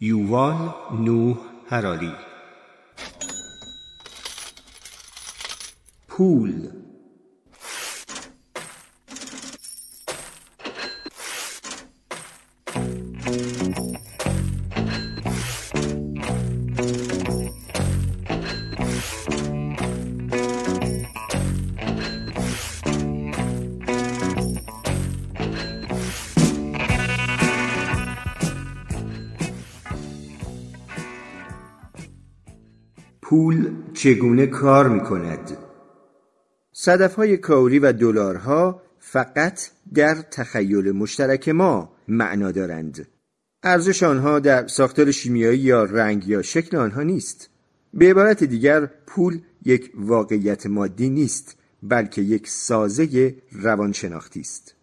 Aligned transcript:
یووال 0.00 0.74
نوح 1.00 1.36
هراری 1.70 2.12
پول 6.08 6.70
چگونه 33.96 34.46
کار 34.46 34.88
می 34.88 35.00
کند؟ 35.00 35.56
صدف 36.72 37.14
های 37.14 37.36
کاوری 37.36 37.78
و 37.78 37.92
دلارها 37.92 38.82
فقط 38.98 39.60
در 39.94 40.14
تخیل 40.14 40.92
مشترک 40.92 41.48
ما 41.48 41.92
معنا 42.08 42.52
دارند. 42.52 43.08
ارزش 43.62 44.02
آنها 44.02 44.38
در 44.38 44.66
ساختار 44.66 45.10
شیمیایی 45.10 45.58
یا 45.58 45.84
رنگ 45.84 46.28
یا 46.28 46.42
شکل 46.42 46.76
آنها 46.76 47.02
نیست. 47.02 47.50
به 47.94 48.10
عبارت 48.10 48.44
دیگر 48.44 48.86
پول 48.86 49.40
یک 49.64 49.92
واقعیت 49.94 50.66
مادی 50.66 51.10
نیست 51.10 51.56
بلکه 51.82 52.22
یک 52.22 52.48
سازه 52.48 53.34
روانشناختی 53.52 54.40
است. 54.40 54.74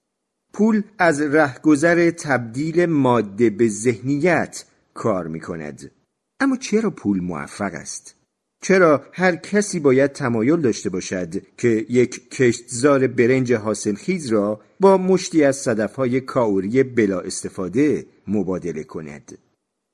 پول 0.53 0.83
از 0.97 1.21
رهگذر 1.21 2.11
تبدیل 2.11 2.85
ماده 2.85 3.49
به 3.49 3.67
ذهنیت 3.67 4.65
کار 4.93 5.27
می 5.27 5.39
کند. 5.39 5.91
اما 6.39 6.57
چرا 6.57 6.89
پول 6.89 7.19
موفق 7.19 7.73
است؟ 7.73 8.22
چرا 8.63 9.01
هر 9.13 9.35
کسی 9.35 9.79
باید 9.79 10.11
تمایل 10.11 10.61
داشته 10.61 10.89
باشد 10.89 11.33
که 11.57 11.85
یک 11.89 12.29
کشتزار 12.29 13.07
برنج 13.07 13.53
حاصلخیز 13.53 14.27
را 14.27 14.61
با 14.79 14.97
مشتی 14.97 15.43
از 15.43 15.55
صدفهای 15.55 16.21
کاوری 16.21 16.83
بلا 16.83 17.19
استفاده 17.19 18.05
مبادله 18.27 18.83
کند؟ 18.83 19.37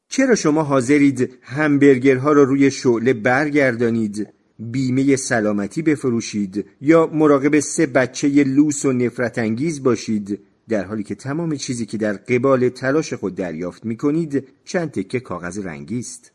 چرا 0.10 0.36
شما 0.36 0.64
حاضرید 0.64 1.34
همبرگرها 1.42 2.32
را 2.32 2.44
روی 2.44 2.72
شعله 2.72 3.14
برگردانید 3.14 4.28
بیمه 4.60 5.16
سلامتی 5.16 5.82
بفروشید 5.82 6.66
یا 6.82 7.10
مراقب 7.14 7.60
سه 7.60 7.86
بچه 7.86 8.28
لوس 8.28 8.86
و 8.86 8.92
نفرت 8.92 9.38
انگیز 9.38 9.84
باشید 9.84 10.40
در 10.70 10.86
حالی 10.86 11.04
که 11.04 11.16
تمام 11.16 11.56
چیزی 11.56 11.86
که 11.86 11.98
در 11.98 12.14
قبال 12.14 12.70
تلاش 12.70 13.14
خود 13.14 13.36
دریافت 13.36 13.86
می 13.86 13.98
کنید 13.98 14.48
چند 14.66 14.92
تکه 14.92 15.20
کاغذ 15.20 15.60
رنگی 15.60 16.00
است 16.00 16.32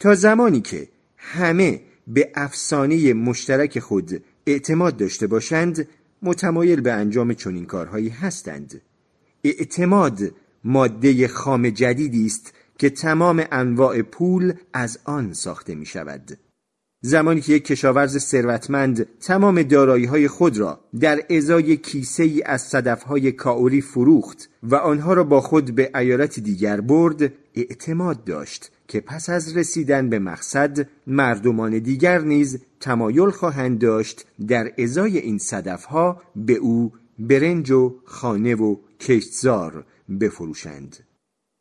تا 0.00 0.14
زمانی 0.14 0.60
که 0.60 0.88
همه 1.20 1.80
به 2.06 2.30
افسانه 2.34 3.14
مشترک 3.14 3.78
خود 3.78 4.24
اعتماد 4.46 4.96
داشته 4.96 5.26
باشند 5.26 5.88
متمایل 6.22 6.80
به 6.80 6.92
انجام 6.92 7.34
چنین 7.34 7.66
کارهایی 7.66 8.08
هستند. 8.08 8.80
اعتماد 9.44 10.20
ماده 10.64 11.28
خام 11.28 11.70
جدیدی 11.70 12.26
است 12.26 12.54
که 12.78 12.90
تمام 12.90 13.44
انواع 13.52 14.02
پول 14.02 14.52
از 14.72 14.98
آن 15.04 15.32
ساخته 15.32 15.74
می 15.74 15.86
شود 15.86 16.38
زمانی 17.02 17.40
که 17.40 17.52
یک 17.52 17.64
کشاورز 17.64 18.18
ثروتمند 18.18 19.06
تمام 19.20 19.62
دارایی 19.62 20.04
های 20.04 20.28
خود 20.28 20.58
را 20.58 20.80
در 21.00 21.20
ازای 21.30 21.76
کیسه 21.76 22.22
ای 22.22 22.42
از 22.42 22.62
صدف 22.62 23.02
های 23.02 23.32
کاوری 23.32 23.80
فروخت 23.80 24.48
و 24.62 24.74
آنها 24.74 25.12
را 25.12 25.24
با 25.24 25.40
خود 25.40 25.74
به 25.74 25.90
ایالت 25.94 26.40
دیگر 26.40 26.80
برد 26.80 27.32
اعتماد 27.54 28.24
داشت 28.24 28.70
که 28.88 29.00
پس 29.00 29.30
از 29.30 29.56
رسیدن 29.56 30.08
به 30.08 30.18
مقصد 30.18 30.88
مردمان 31.06 31.78
دیگر 31.78 32.18
نیز 32.18 32.58
تمایل 32.80 33.30
خواهند 33.30 33.78
داشت 33.78 34.26
در 34.48 34.72
ازای 34.78 35.18
این 35.18 35.38
صدف 35.38 35.84
ها 35.84 36.22
به 36.36 36.54
او 36.54 36.92
برنج 37.18 37.70
و 37.70 37.94
خانه 38.04 38.54
و 38.54 38.76
کشتزار 39.00 39.84
بفروشند. 40.20 40.96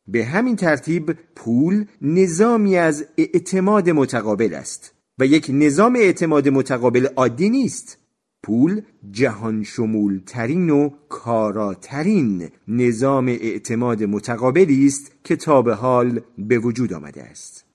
به 0.07 0.25
همین 0.25 0.55
ترتیب 0.55 1.17
پول 1.35 1.85
نظامی 2.01 2.77
از 2.77 3.05
اعتماد 3.17 3.89
متقابل 3.89 4.53
است. 4.53 4.98
و 5.19 5.25
یک 5.25 5.47
نظام 5.49 5.95
اعتماد 5.95 6.49
متقابل 6.49 7.05
عادی 7.05 7.49
نیست 7.49 7.97
پول 8.43 8.81
جهان 9.11 9.63
شمول 9.63 10.21
ترین 10.25 10.69
و 10.69 10.89
کاراترین 11.09 12.49
نظام 12.67 13.27
اعتماد 13.27 14.03
متقابلی 14.03 14.85
است 14.85 15.11
که 15.23 15.35
تا 15.35 15.61
به 15.61 15.75
حال 15.75 16.21
به 16.37 16.59
وجود 16.59 16.93
آمده 16.93 17.23
است 17.23 17.65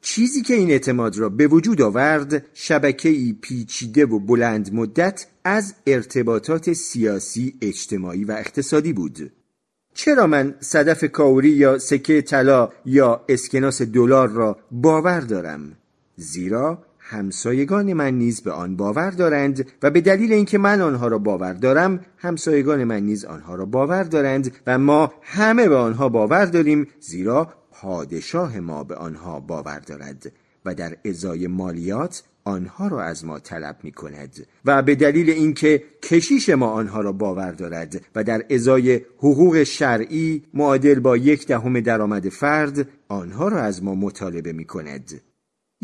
چیزی 0.00 0.42
که 0.42 0.54
این 0.54 0.70
اعتماد 0.70 1.18
را 1.18 1.28
به 1.28 1.46
وجود 1.46 1.82
آورد 1.82 2.46
شبکه‌ای 2.54 3.36
پیچیده 3.40 4.06
و 4.06 4.18
بلند 4.18 4.74
مدت 4.74 5.26
از 5.44 5.74
ارتباطات 5.86 6.72
سیاسی، 6.72 7.54
اجتماعی 7.62 8.24
و 8.24 8.32
اقتصادی 8.32 8.92
بود. 8.92 9.32
چرا 9.94 10.26
من 10.26 10.54
صدف 10.60 11.04
کاوری 11.04 11.50
یا 11.50 11.78
سکه 11.78 12.22
طلا 12.22 12.68
یا 12.84 13.24
اسکناس 13.28 13.82
دلار 13.82 14.28
را 14.28 14.58
باور 14.70 15.20
دارم؟ 15.20 15.76
زیرا 16.16 16.78
همسایگان 16.98 17.92
من 17.92 18.14
نیز 18.14 18.40
به 18.40 18.52
آن 18.52 18.76
باور 18.76 19.10
دارند 19.10 19.66
و 19.82 19.90
به 19.90 20.00
دلیل 20.00 20.32
اینکه 20.32 20.58
من 20.58 20.80
آنها 20.80 21.08
را 21.08 21.18
باور 21.18 21.52
دارم 21.52 22.00
همسایگان 22.16 22.84
من 22.84 23.02
نیز 23.02 23.24
آنها 23.24 23.54
را 23.54 23.64
باور 23.64 24.02
دارند 24.02 24.52
و 24.66 24.78
ما 24.78 25.12
همه 25.22 25.68
به 25.68 25.76
آنها 25.76 26.08
باور 26.08 26.44
داریم 26.44 26.86
زیرا 27.00 27.52
پادشاه 27.72 28.60
ما 28.60 28.84
به 28.84 28.94
آنها 28.94 29.40
باور 29.40 29.78
دارد 29.78 30.32
و 30.64 30.74
در 30.74 30.96
ازای 31.04 31.46
مالیات 31.46 32.22
آنها 32.44 32.88
را 32.88 33.02
از 33.02 33.24
ما 33.24 33.38
طلب 33.38 33.76
می 33.82 33.92
کند 33.92 34.46
و 34.64 34.82
به 34.82 34.94
دلیل 34.94 35.30
اینکه 35.30 35.84
کشیش 36.02 36.48
ما 36.48 36.66
آنها 36.66 37.00
را 37.00 37.12
باور 37.12 37.52
دارد 37.52 38.02
و 38.14 38.24
در 38.24 38.44
ازای 38.50 39.00
حقوق 39.18 39.62
شرعی 39.62 40.42
معادل 40.54 41.00
با 41.00 41.16
یک 41.16 41.46
دهم 41.46 41.80
درآمد 41.80 42.28
فرد 42.28 42.88
آنها 43.08 43.48
را 43.48 43.60
از 43.60 43.82
ما 43.82 43.94
مطالبه 43.94 44.52
می 44.52 44.64
کند 44.64 45.20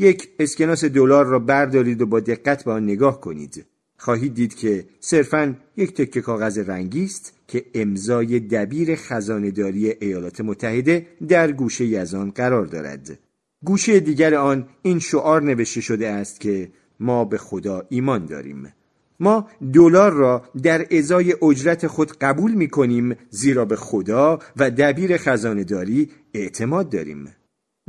یک 0.01 0.29
اسکناس 0.39 0.85
دلار 0.85 1.27
را 1.27 1.39
بردارید 1.39 2.03
و 2.03 2.07
با 2.07 2.21
دقت 2.21 2.65
به 2.65 2.73
آن 2.73 2.85
نگاه 2.85 3.21
کنید. 3.21 3.67
خواهید 3.97 4.35
دید 4.35 4.55
که 4.55 4.85
صرفا 5.01 5.57
یک 5.77 5.95
تکه 5.95 6.21
کاغذ 6.21 6.59
رنگی 6.59 7.05
است 7.05 7.33
که 7.49 7.65
امضای 7.75 8.41
دبیر 8.41 8.97
خزانهداری 8.97 9.91
ایالات 10.01 10.41
متحده 10.41 11.07
در 11.29 11.53
گوشه 11.53 11.99
از 11.99 12.15
آن 12.15 12.31
قرار 12.31 12.67
دارد. 12.67 13.19
گوشه 13.65 14.01
دیگر 14.01 14.35
آن 14.35 14.69
این 14.83 14.99
شعار 14.99 15.43
نوشته 15.43 15.81
شده 15.81 16.09
است 16.09 16.41
که 16.41 16.73
ما 17.01 17.25
به 17.25 17.39
خدا 17.39 17.83
ایمان 17.89 18.27
داریم. 18.27 18.73
ما 19.21 19.49
دلار 19.73 20.13
را 20.13 20.45
در 20.63 20.87
ازای 20.91 21.35
اجرت 21.43 21.87
خود 21.87 22.13
قبول 22.13 22.55
می 22.55 22.69
کنیم 22.69 23.17
زیرا 23.31 23.65
به 23.65 23.77
خدا 23.77 24.39
و 24.57 24.71
دبیر 24.71 25.17
خزانهداری 25.17 26.11
اعتماد 26.35 26.91
داریم. 26.91 27.29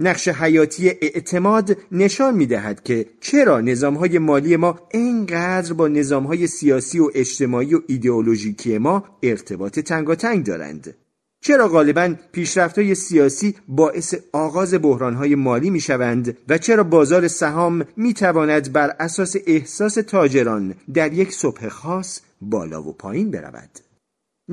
نقش 0.02 0.28
حیاتی 0.28 0.90
اعتماد 0.90 1.78
نشان 1.92 2.36
می 2.36 2.46
دهد 2.46 2.84
که 2.84 3.06
چرا 3.20 3.62
نظام 3.62 3.94
های 3.94 4.20
مالی 4.20 4.56
ما 4.56 4.80
اینقدر 4.92 5.74
با 5.74 5.88
نظام 5.88 6.24
های 6.24 6.48
سیاسی 6.48 7.00
و 7.00 7.10
اجتماعی 7.16 7.76
و 7.76 7.82
ایدئولوژیکی 7.88 8.78
ما 8.78 9.04
ارتباط 9.24 9.80
تنگاتنگ 9.80 10.46
دارند. 10.46 10.96
چرا 11.42 11.68
غالبا 11.68 12.16
پیشرفت 12.32 12.78
های 12.78 12.96
سیاسی 12.96 13.56
باعث 13.68 14.16
آغاز 14.34 14.74
بحران 14.82 15.14
های 15.14 15.36
مالی 15.36 15.70
می 15.70 15.80
شوند 15.80 16.38
و 16.50 16.58
چرا 16.58 16.84
بازار 16.84 17.28
سهام 17.28 17.86
می 17.98 18.14
تواند 18.14 18.74
بر 18.74 18.96
اساس 19.00 19.36
احساس 19.48 19.94
تاجران 19.94 20.76
در 20.94 21.14
یک 21.14 21.34
صبح 21.34 21.68
خاص 21.68 22.20
بالا 22.42 22.84
و 22.84 22.94
پایین 22.94 23.32
برود؟ 23.32 23.80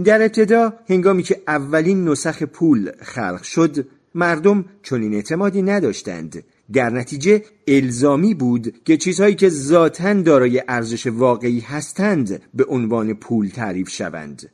در 0.04 0.22
ابتدا 0.22 0.72
هنگامی 0.88 1.22
که 1.22 1.42
اولین 1.48 2.08
نسخ 2.08 2.42
پول 2.42 2.92
خلق 3.02 3.42
شد 3.42 3.86
مردم 4.14 4.64
چنین 4.82 5.14
اعتمادی 5.14 5.62
نداشتند. 5.62 6.44
در 6.72 6.90
نتیجه 6.90 7.42
الزامی 7.68 8.34
بود 8.34 8.84
که 8.84 8.96
چیزهایی 8.96 9.34
که 9.34 9.48
ذاتا 9.48 10.14
دارای 10.14 10.62
ارزش 10.68 11.06
واقعی 11.06 11.60
هستند 11.60 12.42
به 12.54 12.64
عنوان 12.64 13.14
پول 13.14 13.48
تعریف 13.48 13.88
شوند. 13.88 14.50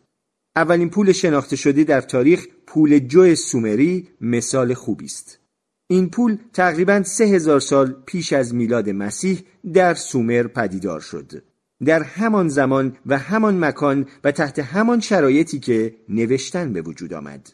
اولین 0.57 0.91
پول 0.91 1.13
شناخته 1.13 1.57
شده 1.57 1.85
در 1.85 2.01
تاریخ 2.01 2.47
پول 2.67 2.99
جو 2.99 3.35
سومری 3.35 4.09
مثال 4.21 4.75
خوبی 4.75 5.05
است. 5.05 5.39
این 5.87 6.11
پول 6.11 6.39
تقریبا 6.53 7.03
سه 7.03 7.25
هزار 7.25 7.61
سال 7.61 7.97
پیش 8.07 8.33
از 8.33 8.55
میلاد 8.55 8.91
مسیح 8.91 9.45
در 9.73 9.95
سومر 9.95 10.47
پدیدار 10.47 11.01
شد. 11.01 11.43
در 11.85 12.03
همان 12.03 12.49
زمان 12.49 12.97
و 13.07 13.19
همان 13.19 13.65
مکان 13.65 14.07
و 14.25 14.33
تحت 14.33 14.59
همان 14.59 15.01
شرایطی 15.01 15.59
که 15.59 15.95
نوشتن 16.09 16.73
به 16.73 16.83
وجود 16.83 17.13
آمد. 17.15 17.53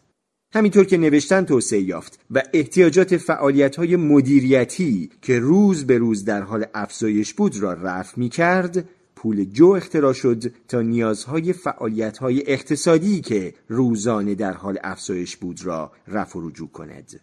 همینطور 0.53 0.85
که 0.85 0.97
نوشتن 0.97 1.45
توسعه 1.45 1.81
یافت 1.81 2.21
و 2.31 2.43
احتیاجات 2.53 3.17
فعالیت 3.17 3.77
های 3.77 3.97
مدیریتی 3.97 5.11
که 5.23 5.39
روز 5.39 5.87
به 5.87 5.99
روز 5.99 6.25
در 6.25 6.43
حال 6.43 6.67
افزایش 6.75 7.35
بود 7.35 7.57
را 7.57 7.73
رفع 7.73 8.21
می 8.21 8.29
کرد 8.29 8.89
پول 9.17 9.45
جو 9.45 9.67
اختراع 9.67 10.13
شد 10.13 10.53
تا 10.69 10.83
نیازهای 10.83 11.53
فعالیت 11.53 12.19
های 12.19 12.53
اقتصادی 12.53 13.21
که 13.21 13.55
روزانه 13.69 14.35
در 14.35 14.53
حال 14.53 14.79
افزایش 14.85 15.37
بود 15.37 15.65
را 15.65 15.93
رفع 16.09 16.39
و 16.39 16.49
رجوع 16.49 16.69
کند 16.69 17.21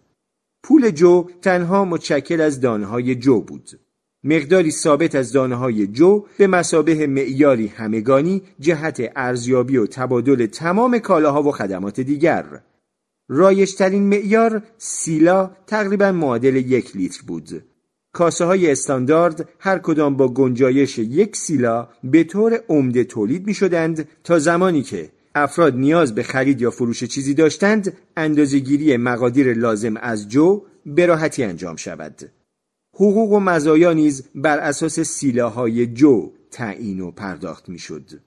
پول 0.64 0.90
جو 0.90 1.30
تنها 1.42 1.86
متشکل 1.86 2.42
از 2.42 2.62
دانهای 2.62 3.16
جو 3.16 3.42
بود. 3.42 3.70
مقداری 4.24 4.72
ثابت 4.72 5.16
از 5.16 5.32
دانه 5.32 5.56
های 5.56 5.88
جو 5.88 6.26
به 6.38 6.48
مسابه 6.48 7.08
معیاری 7.08 7.68
همگانی 7.68 8.42
جهت 8.60 9.12
ارزیابی 9.16 9.78
و 9.78 9.86
تبادل 9.86 10.46
تمام 10.46 11.00
کالاها 11.00 11.44
و 11.44 11.52
خدمات 11.52 12.00
دیگر 12.00 12.62
رایشترین 13.30 14.04
معیار 14.04 14.64
سیلا 14.78 15.52
تقریبا 15.68 16.12
معادل 16.12 16.56
یک 16.56 16.96
لیتر 16.96 17.22
بود 17.28 17.64
کاسه 18.14 18.46
های 18.46 18.72
استاندارد 18.72 19.50
هر 19.60 19.80
کدام 19.80 20.18
با 20.18 20.28
گنجایش 20.28 20.98
یک 20.98 21.36
سیلا 21.36 21.88
به 22.04 22.24
طور 22.24 22.60
عمده 22.70 23.04
تولید 23.04 23.48
می 23.48 23.54
شدند 23.54 24.08
تا 24.24 24.40
زمانی 24.40 24.82
که 24.82 25.10
افراد 25.36 25.76
نیاز 25.76 26.16
به 26.16 26.24
خرید 26.24 26.62
یا 26.62 26.72
فروش 26.72 27.04
چیزی 27.04 27.34
داشتند 27.34 27.98
اندازهگیری 28.18 28.98
مقادیر 28.98 29.54
لازم 29.54 29.98
از 29.98 30.30
جو 30.30 30.62
به 30.86 31.06
راحتی 31.06 31.44
انجام 31.44 31.76
شود. 31.76 32.32
حقوق 32.94 33.32
و 33.32 33.40
مزایا 33.40 33.94
نیز 33.94 34.24
بر 34.36 34.60
اساس 34.60 35.00
سیلاهای 35.00 35.88
جو 35.88 36.32
تعیین 36.52 37.00
و 37.00 37.12
پرداخت 37.12 37.70
می‌شد. 37.70 38.27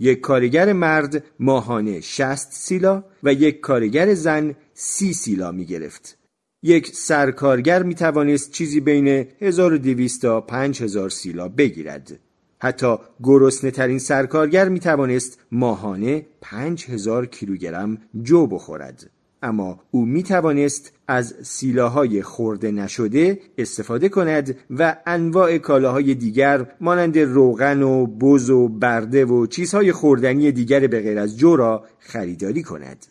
یک 0.00 0.20
کارگر 0.20 0.72
مرد 0.72 1.24
ماهانه 1.40 2.00
60 2.00 2.52
سیلا 2.52 3.04
و 3.22 3.32
یک 3.32 3.60
کارگر 3.60 4.14
زن 4.14 4.54
30 4.74 5.12
سیلا 5.12 5.52
می 5.52 5.64
گرفت. 5.64 6.18
یک 6.62 6.86
سرکارگر 6.86 7.82
می 7.82 7.94
توانست 7.94 8.52
چیزی 8.52 8.80
بین 8.80 9.08
1200 9.40 10.22
تا 10.22 10.40
5000 10.40 11.10
سیلا 11.10 11.48
بگیرد. 11.48 12.18
حتی 12.58 12.96
گرسنه 13.22 13.70
ترین 13.70 13.98
سرکارگر 13.98 14.68
می 14.68 14.80
توانست 14.80 15.38
ماهانه 15.52 16.26
5000 16.40 17.26
کیلوگرم 17.26 17.98
جو 18.22 18.46
بخورد. 18.46 19.10
اما 19.42 19.80
او 19.90 20.06
می 20.06 20.22
توانست 20.22 20.92
از 21.08 21.34
سیلاهای 21.42 22.22
خورده 22.22 22.70
نشده 22.70 23.40
استفاده 23.58 24.08
کند 24.08 24.56
و 24.70 24.96
انواع 25.06 25.58
کالاهای 25.58 26.14
دیگر 26.14 26.66
مانند 26.80 27.18
روغن 27.18 27.82
و 27.82 28.06
بز 28.06 28.50
و 28.50 28.68
برده 28.68 29.24
و 29.24 29.46
چیزهای 29.46 29.92
خوردنی 29.92 30.52
دیگر 30.52 30.86
به 30.86 31.00
غیر 31.00 31.18
از 31.18 31.38
جو 31.38 31.56
را 31.56 31.84
خریداری 31.98 32.62
کند. 32.62 33.06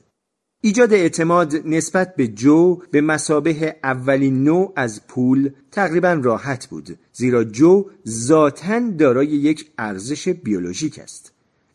ایجاد 0.61 0.93
اعتماد 0.93 1.55
نسبت 1.65 2.15
به 2.15 2.27
جو 2.27 2.81
به 2.91 3.01
مسابه 3.01 3.75
اولین 3.83 4.43
نوع 4.43 4.73
از 4.75 5.07
پول 5.07 5.49
تقریبا 5.71 6.13
راحت 6.13 6.67
بود 6.67 6.99
زیرا 7.13 7.43
جو 7.43 7.85
ذاتا 8.07 8.79
دارای 8.79 9.27
یک 9.27 9.71
ارزش 9.77 10.29
بیولوژیک 10.29 10.99
است. 10.99 11.28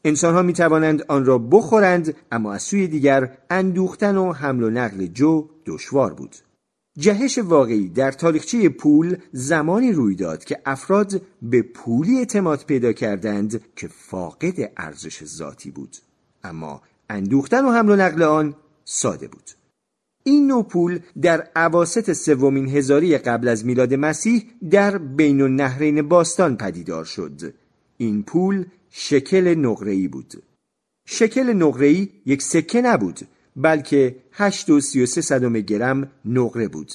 انسانها 0.05 0.43
می 0.43 0.53
توانند 0.53 1.05
آن 1.09 1.25
را 1.25 1.39
بخورند 1.39 2.17
اما 2.33 2.53
از 2.53 2.63
سوی 2.63 2.87
دیگر 2.87 3.39
اندوختن 3.51 4.17
و 4.17 4.33
حمل 4.33 4.63
و 4.63 4.71
نقل 4.71 5.07
جو 5.07 5.49
دشوار 5.67 6.15
بود. 6.15 6.37
جهش 6.99 7.39
واقعی 7.39 7.89
در 7.89 8.13
تاریخچه 8.13 8.69
پول 8.69 9.17
زمانی 9.33 9.93
روی 9.93 10.15
داد 10.15 10.45
که 10.45 10.61
افراد 10.67 11.23
به 11.43 11.63
پولی 11.63 12.19
اعتماد 12.19 12.65
پیدا 12.67 12.93
کردند 12.93 13.61
که 13.77 13.89
فاقد 13.89 14.73
ارزش 14.77 15.25
ذاتی 15.25 15.71
بود. 15.71 15.97
اما 16.45 16.83
اندوختن 17.11 17.65
و 17.65 17.71
حمل 17.71 17.91
و 17.91 17.97
نقل 17.97 18.23
آن 18.23 18.55
ساده 18.85 19.29
بود. 19.29 19.51
این 20.25 20.47
نوع 20.47 20.65
پول 20.65 20.99
در 21.23 21.49
عواست 21.57 22.13
سومین 22.13 22.69
هزاری 22.69 23.19
قبل 23.19 23.49
از 23.49 23.67
میلاد 23.67 23.95
مسیح 23.95 24.45
در 24.71 24.99
بین 24.99 25.41
النهرین 25.41 26.09
باستان 26.09 26.57
پدیدار 26.57 27.05
شد. 27.05 27.55
این 27.97 28.23
پول 28.23 28.65
شکل 28.97 29.55
نقره‌ای 29.55 30.09
بود. 30.09 30.43
شکل 31.07 31.53
نقره‌ای 31.53 32.09
یک 32.27 32.43
سکه 32.43 32.83
نبود 32.83 33.21
بلکه 33.57 34.17
8 34.33 34.71
و 34.71 34.81
33 34.81 35.21
صدم 35.21 35.53
گرم 35.53 36.11
نقره 36.25 36.69
بود. 36.69 36.93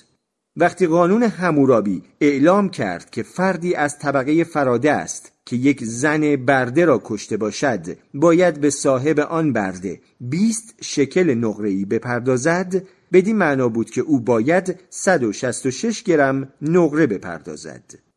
وقتی 0.56 0.88
قانون 0.88 1.24
همورابی 1.24 2.04
اعلام 2.22 2.70
کرد 2.70 3.10
که 3.10 3.24
فردی 3.24 3.76
از 3.76 4.00
طبقه 4.00 4.44
فراده 4.44 4.92
است 4.92 5.32
که 5.46 5.56
یک 5.56 5.84
زن 5.84 6.36
برده 6.36 6.86
را 6.86 7.02
کشته 7.04 7.38
باشد 7.38 7.98
باید 8.14 8.62
به 8.62 8.70
صاحب 8.70 9.20
آن 9.20 9.54
برده 9.54 10.02
20 10.22 10.76
شکل 10.82 11.34
نقره‌ای 11.34 11.86
بپردازد 11.86 12.84
بدین 13.14 13.38
معنا 13.38 13.70
بود 13.70 13.90
که 13.90 14.02
او 14.02 14.20
باید 14.20 14.80
166 14.90 16.04
گرم 16.04 16.54
نقره 16.62 17.08
بپردازد. 17.08 18.09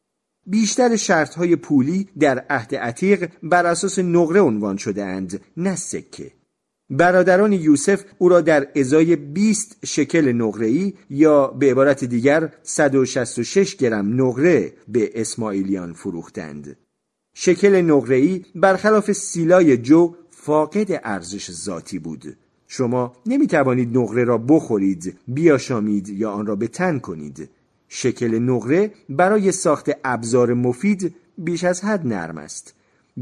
بیشتر 0.47 0.97
شرط 0.97 1.35
های 1.35 1.57
پولی 1.57 2.09
در 2.19 2.45
عهد 2.51 2.75
عتیق 2.75 3.31
بر 3.43 3.67
اساس 3.67 3.99
نقره 3.99 4.41
عنوان 4.41 4.77
شده 4.77 5.05
اند 5.05 5.41
نه 5.57 5.77
سکه. 5.77 6.33
برادران 6.91 7.53
یوسف 7.53 8.05
او 8.19 8.29
را 8.29 8.41
در 8.41 8.69
ازای 8.77 9.17
20 9.17 9.87
شکل 9.87 10.33
نقره‌ای 10.33 10.95
یا 11.11 11.47
به 11.47 11.71
عبارت 11.71 12.05
دیگر 12.05 12.53
166 12.63 13.77
گرم 13.77 14.23
نقره 14.23 14.73
به 14.89 15.21
اسماعیلیان 15.21 15.93
فروختند. 15.93 16.77
شکل 17.35 17.83
نقره‌ای 17.83 18.45
برخلاف 18.55 19.13
سیلای 19.13 19.77
جو 19.77 20.15
فاقد 20.31 21.01
ارزش 21.05 21.51
ذاتی 21.51 21.99
بود. 21.99 22.37
شما 22.67 23.13
نمی 23.27 23.47
توانید 23.47 23.99
نقره 23.99 24.25
را 24.25 24.39
بخورید 24.39 25.19
بیاشامید 25.29 26.09
یا 26.09 26.31
آن 26.31 26.47
را 26.47 26.57
به 26.57 26.69
تن 26.69 26.99
کنید. 26.99 27.49
شکل 27.95 28.39
نقره 28.39 28.93
برای 29.09 29.53
ساخت 29.53 29.91
ابزار 30.05 30.55
مفید 30.55 31.15
بیش 31.39 31.65
از 31.65 31.85
حد 31.85 32.07
نرم 32.07 32.39
است 32.39 32.75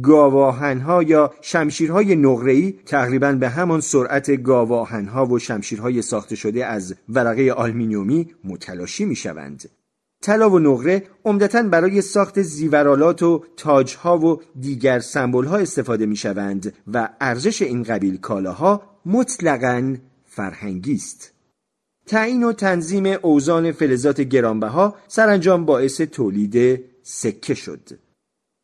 گاواهنها 0.02 1.02
یا 1.02 1.34
شمشیرهای 1.40 2.16
نقره‌ای 2.16 2.74
تقریبا 2.86 3.32
به 3.32 3.48
همان 3.48 3.80
سرعت 3.80 4.42
گاواهنها 4.42 5.26
و 5.26 5.38
شمشیرهای 5.38 6.02
ساخته 6.02 6.36
شده 6.36 6.66
از 6.66 6.94
ورقه 7.08 7.52
آلمینیومی 7.52 8.34
متلاشی 8.44 9.04
می 9.04 9.16
شوند. 9.16 9.70
طلا 10.22 10.50
و 10.50 10.58
نقره 10.58 11.02
عمدتا 11.24 11.62
برای 11.62 12.02
ساخت 12.02 12.42
زیورالات 12.42 13.22
و 13.22 13.44
تاجها 13.56 14.18
و 14.18 14.40
دیگر 14.60 14.98
سمبولها 14.98 15.56
استفاده 15.56 16.06
می 16.06 16.16
شوند 16.16 16.74
و 16.92 17.08
ارزش 17.20 17.62
این 17.62 17.82
قبیل 17.82 18.16
کالاها 18.16 18.82
مطلقا 19.06 19.96
فرهنگی 20.26 20.94
است. 20.94 21.39
تعیین 22.10 22.44
و 22.44 22.52
تنظیم 22.52 23.06
اوزان 23.22 23.72
فلزات 23.72 24.20
گرانبها 24.20 24.94
سرانجام 25.08 25.64
باعث 25.64 26.00
تولید 26.00 26.84
سکه 27.02 27.54
شد. 27.54 27.80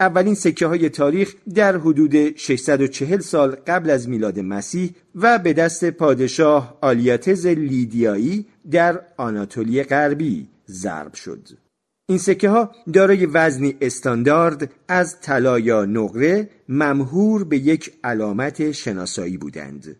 اولین 0.00 0.34
سکه 0.34 0.66
های 0.66 0.88
تاریخ 0.88 1.34
در 1.54 1.76
حدود 1.76 2.36
640 2.36 3.20
سال 3.20 3.50
قبل 3.50 3.90
از 3.90 4.08
میلاد 4.08 4.40
مسیح 4.40 4.90
و 5.14 5.38
به 5.38 5.52
دست 5.52 5.90
پادشاه 5.90 6.78
آلیاتز 6.80 7.46
لیدیایی 7.46 8.46
در 8.70 9.00
آناتولی 9.16 9.82
غربی 9.82 10.48
ضرب 10.68 11.14
شد. 11.14 11.48
این 12.08 12.18
سکه 12.18 12.48
ها 12.48 12.72
دارای 12.92 13.26
وزنی 13.26 13.76
استاندارد 13.80 14.70
از 14.88 15.20
طلا 15.20 15.58
یا 15.58 15.84
نقره 15.84 16.50
ممهور 16.68 17.44
به 17.44 17.58
یک 17.58 17.92
علامت 18.04 18.72
شناسایی 18.72 19.36
بودند. 19.36 19.96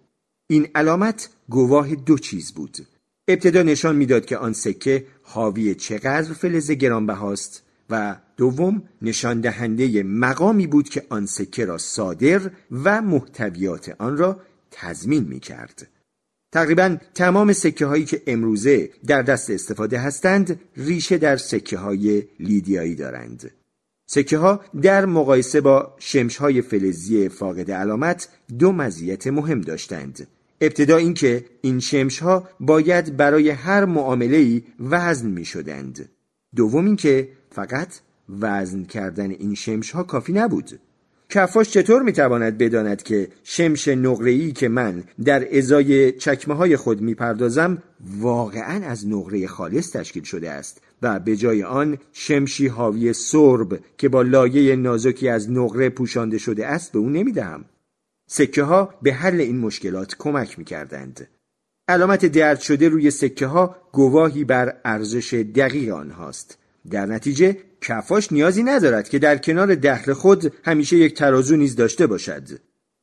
این 0.51 0.69
علامت 0.75 1.29
گواه 1.49 1.95
دو 1.95 2.19
چیز 2.19 2.53
بود. 2.53 2.96
ابتدا 3.29 3.63
نشان 3.63 3.97
می‌داد 3.97 4.27
که 4.27 4.37
آن 4.37 4.53
سکه 4.53 5.07
حاوی 5.23 5.75
چقدر 5.75 6.33
فلز 6.33 6.71
گرانبهاست 6.71 7.63
و 7.91 8.17
دوم 8.37 8.83
نشان 9.03 9.41
دهنده 9.41 10.03
مقامی 10.03 10.67
بود 10.67 10.89
که 10.89 11.07
آن 11.09 11.27
سکه 11.27 11.65
را 11.65 11.79
صادر 11.79 12.51
و 12.73 13.03
محتویات 13.03 13.95
آن 13.99 14.17
را 14.17 14.41
تضمین 14.71 15.25
می 15.25 15.41
کرد. 15.41 15.89
تقریبا 16.53 16.97
تمام 17.15 17.53
سکه 17.53 17.87
هایی 17.87 18.05
که 18.05 18.23
امروزه 18.27 18.91
در 19.07 19.23
دست 19.23 19.51
استفاده 19.51 19.99
هستند 19.99 20.61
ریشه 20.77 21.19
در 21.19 21.37
سکه 21.37 21.79
های 21.79 22.23
لیدیایی 22.41 22.95
دارند. 22.95 23.51
سکه 24.07 24.39
ها 24.39 24.61
در 24.83 25.07
مقایسه 25.07 25.61
با 25.61 25.95
شمش 25.99 26.37
های 26.37 26.63
فلزی 26.63 27.29
فاقد 27.29 27.71
علامت 27.71 28.29
دو 28.59 28.73
مزیت 28.73 29.27
مهم 29.27 29.61
داشتند. 29.61 30.27
ابتدا 30.61 30.97
اینکه 30.97 31.45
این 31.61 31.81
شمش 31.81 32.19
ها 32.19 32.49
باید 32.61 33.17
برای 33.17 33.51
هر 33.51 33.85
معامله 33.85 34.37
ای 34.37 34.63
وزن 34.81 35.29
می 35.29 35.45
شدند. 35.45 36.09
دوم 36.57 36.87
اینکه 36.87 37.29
فقط 37.51 37.89
وزن 38.41 38.85
کردن 38.85 39.31
این 39.31 39.55
شمش 39.55 39.91
ها 39.91 40.03
کافی 40.03 40.33
نبود. 40.33 40.81
کفاش 41.29 41.71
چطور 41.71 42.03
می‌تواند 42.03 42.59
بداند 42.59 43.03
که 43.03 43.29
شمش 43.45 43.89
نقره‌ای 43.89 44.53
که 44.53 44.69
من 44.69 45.05
در 45.25 45.57
ازای 45.59 46.13
چکمه 46.13 46.55
های 46.55 46.77
خود 46.77 47.01
می‌پردازم 47.01 47.83
واقعا 48.21 48.87
از 48.87 49.09
نقره 49.09 49.47
خالص 49.47 49.93
تشکیل 49.93 50.23
شده 50.23 50.51
است 50.51 50.81
و 51.03 51.21
به 51.21 51.37
جای 51.37 51.63
آن 51.63 51.99
شمشی 52.13 52.67
حاوی 52.67 53.13
سرب 53.13 53.81
که 53.99 54.09
با 54.09 54.23
لایه 54.23 54.77
نازکی 54.77 55.29
از 55.29 55.51
نقره 55.51 55.89
پوشانده 55.89 56.39
شده 56.39 56.67
است 56.67 56.93
به 56.93 56.99
او 56.99 57.11
نمی‌دهم 57.11 57.65
سکه 58.27 58.63
ها 58.63 58.95
به 59.03 59.13
حل 59.13 59.41
این 59.41 59.59
مشکلات 59.59 60.15
کمک 60.19 60.59
می‌کردند. 60.59 61.29
علامت 61.89 62.27
درد 62.27 62.61
شده 62.61 62.89
روی 62.89 63.11
سکه 63.11 63.47
ها 63.47 63.77
گواهی 63.93 64.45
بر 64.45 64.77
ارزش 64.85 65.35
دقیق 65.35 65.95
آنهاست. 65.95 66.59
در 66.91 67.07
نتیجه 67.07 67.57
کفاش 67.81 68.33
نیازی 68.33 68.63
ندارد 68.63 69.09
که 69.09 69.19
در 69.19 69.39
کنار 69.39 69.75
دخل 69.75 70.13
خود 70.13 70.53
همیشه 70.65 70.97
یک 70.97 71.15
ترازو 71.15 71.57
نیز 71.57 71.77
داشته 71.77 72.07
باشد. 72.07 72.49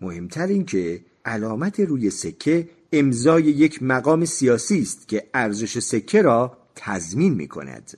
مهمتر 0.02 0.48
این 0.48 0.66
که 0.66 1.02
علامت 1.26 1.80
روی 1.80 2.10
سکه 2.10 2.70
امضای 2.92 3.44
یک 3.44 3.84
مقام 3.84 4.26
سیاسی 4.26 4.82
است 4.82 5.08
که 5.08 5.24
ارزش 5.34 5.80
سکه 5.80 6.22
را 6.22 6.58
تضمین 6.76 7.34
می 7.34 7.48
کند. 7.48 7.98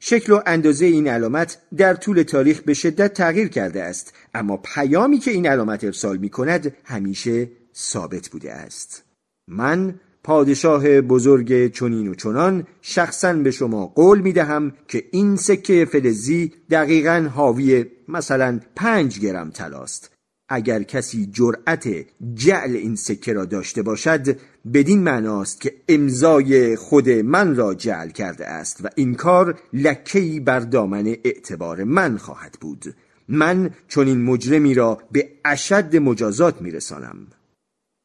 شکل 0.00 0.32
و 0.32 0.40
اندازه 0.46 0.86
این 0.86 1.08
علامت 1.08 1.58
در 1.76 1.94
طول 1.94 2.22
تاریخ 2.22 2.60
به 2.60 2.74
شدت 2.74 3.14
تغییر 3.14 3.48
کرده 3.48 3.82
است. 3.82 4.14
اما 4.34 4.56
پیامی 4.56 5.18
که 5.18 5.30
این 5.30 5.46
علامت 5.46 5.84
ارسال 5.84 6.16
می 6.16 6.28
کند 6.28 6.76
همیشه 6.84 7.50
ثابت 7.74 8.28
بوده 8.28 8.52
است. 8.52 9.04
من 9.48 9.94
پادشاه 10.24 11.00
بزرگ 11.00 11.72
چنین 11.72 12.08
و 12.08 12.14
چنان 12.14 12.66
شخصا 12.82 13.32
به 13.32 13.50
شما 13.50 13.86
قول 13.86 14.20
می 14.20 14.32
دهم 14.32 14.72
که 14.88 15.04
این 15.10 15.36
سکه 15.36 15.84
فلزی 15.84 16.52
دقیقا 16.70 17.30
حاوی 17.34 17.86
مثلا 18.08 18.60
پنج 18.76 19.20
گرم 19.20 19.50
تلاست 19.50 20.17
اگر 20.48 20.82
کسی 20.82 21.26
جرأت 21.26 21.88
جعل 22.34 22.76
این 22.76 22.96
سکه 22.96 23.32
را 23.32 23.44
داشته 23.44 23.82
باشد 23.82 24.36
بدین 24.74 25.02
معناست 25.02 25.60
که 25.60 25.74
امضای 25.88 26.76
خود 26.76 27.10
من 27.10 27.56
را 27.56 27.74
جعل 27.74 28.08
کرده 28.08 28.46
است 28.46 28.84
و 28.84 28.88
این 28.94 29.14
کار 29.14 29.60
لکهی 29.72 30.40
بر 30.40 30.60
دامن 30.60 31.06
اعتبار 31.06 31.84
من 31.84 32.16
خواهد 32.16 32.56
بود. 32.60 32.94
من 33.28 33.70
چون 33.88 34.06
این 34.06 34.22
مجرمی 34.22 34.74
را 34.74 34.98
به 35.12 35.28
اشد 35.44 35.96
مجازات 35.96 36.62
میرسانم. 36.62 37.26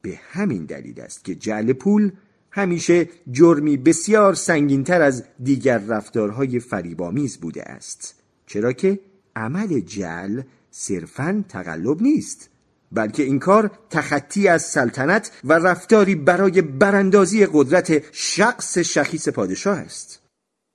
به 0.02 0.20
همین 0.30 0.64
دلیل 0.64 1.00
است 1.00 1.24
که 1.24 1.34
جعل 1.34 1.72
پول 1.72 2.12
همیشه 2.50 3.08
جرمی 3.30 3.76
بسیار 3.76 4.34
سنگینتر 4.34 5.02
از 5.02 5.24
دیگر 5.42 5.78
رفتارهای 5.78 6.60
فریبامیز 6.60 7.38
بوده 7.38 7.62
است. 7.62 8.14
چرا 8.46 8.72
که 8.72 9.00
عمل 9.36 9.80
جعل 9.80 10.42
صرفا 10.76 11.44
تقلب 11.48 12.02
نیست 12.02 12.50
بلکه 12.92 13.22
این 13.22 13.38
کار 13.38 13.70
تخطی 13.90 14.48
از 14.48 14.62
سلطنت 14.62 15.30
و 15.44 15.52
رفتاری 15.52 16.14
برای 16.14 16.62
براندازی 16.62 17.46
قدرت 17.52 18.14
شخص 18.14 18.78
شخیص 18.78 19.28
پادشاه 19.28 19.78
است. 19.78 20.22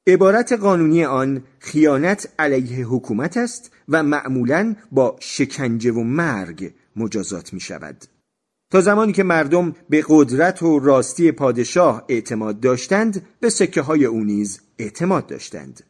عبارت 0.08 0.54
قانونی 0.54 1.06
آن 1.06 1.44
خیانت 1.60 2.30
علیه 2.40 2.86
حکومت 2.86 3.38
است 3.38 3.72
و 3.90 4.04
معمولا 4.04 4.76
با 4.92 5.16
شکنجه 5.20 5.92
و 5.92 6.04
مرگ 6.04 6.74
مجازات 6.96 7.54
می 7.54 7.60
شود. 7.60 8.06
تا 8.72 8.82
زمانی 8.82 9.12
که 9.12 9.24
مردم 9.24 9.76
به 9.90 10.06
قدرت 10.10 10.64
و 10.64 10.80
راستی 10.80 11.32
پادشاه 11.32 12.06
اعتماد 12.10 12.60
داشتند 12.60 13.28
به 13.40 13.50
سکه 13.50 13.82
های 13.82 14.06
او 14.06 14.24
نیز 14.24 14.62
اعتماد 14.78 15.28
داشتند. 15.28 15.84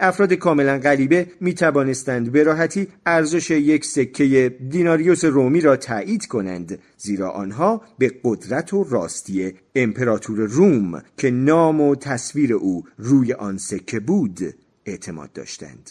افراد 0.00 0.32
کاملا 0.32 0.78
غریبه 0.78 1.26
می 1.40 1.54
توانستند 1.54 2.32
به 2.32 2.42
راحتی 2.42 2.88
ارزش 3.06 3.50
یک 3.50 3.84
سکه 3.84 4.56
دیناریوس 4.68 5.24
رومی 5.24 5.60
را 5.60 5.76
تایید 5.76 6.26
کنند 6.26 6.78
زیرا 6.96 7.30
آنها 7.30 7.82
به 7.98 8.12
قدرت 8.24 8.74
و 8.74 8.84
راستی 8.84 9.54
امپراتور 9.74 10.38
روم 10.38 11.02
که 11.16 11.30
نام 11.30 11.80
و 11.80 11.94
تصویر 11.94 12.54
او 12.54 12.84
روی 12.98 13.32
آن 13.32 13.58
سکه 13.58 14.00
بود 14.00 14.54
اعتماد 14.86 15.32
داشتند. 15.32 15.90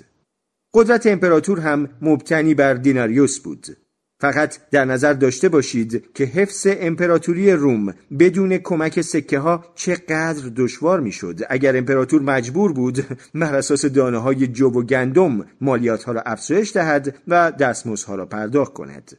قدرت 0.74 1.08
امپراتور 1.08 1.60
هم 1.60 1.90
مبتنی 2.02 2.54
بر 2.54 2.74
دیناریوس 2.74 3.40
بود. 3.40 3.78
فقط 4.20 4.58
در 4.72 4.86
نظر 4.86 5.14
داشته 5.14 5.50
باشید 5.50 6.14
که 6.14 6.24
حفظ 6.24 6.68
امپراتوری 6.70 7.52
روم 7.52 7.94
بدون 8.20 8.58
کمک 8.58 9.02
سکه 9.02 9.40
ها 9.40 9.66
چقدر 9.76 10.52
دشوار 10.56 11.00
می‌شد. 11.00 11.40
اگر 11.50 11.78
امپراتور 11.78 12.22
مجبور 12.22 12.74
بود 12.74 13.06
بر 13.36 13.56
اساس 13.56 13.86
دانه 13.86 14.18
های 14.18 14.48
جو 14.48 14.68
و 14.68 14.84
گندم 14.84 15.46
مالیات 15.62 16.04
ها 16.04 16.12
را 16.12 16.22
افزایش 16.22 16.74
دهد 16.74 17.16
و 17.28 17.52
دستمزدها 17.52 18.16
را 18.16 18.26
پرداخت 18.26 18.74
کند. 18.74 19.18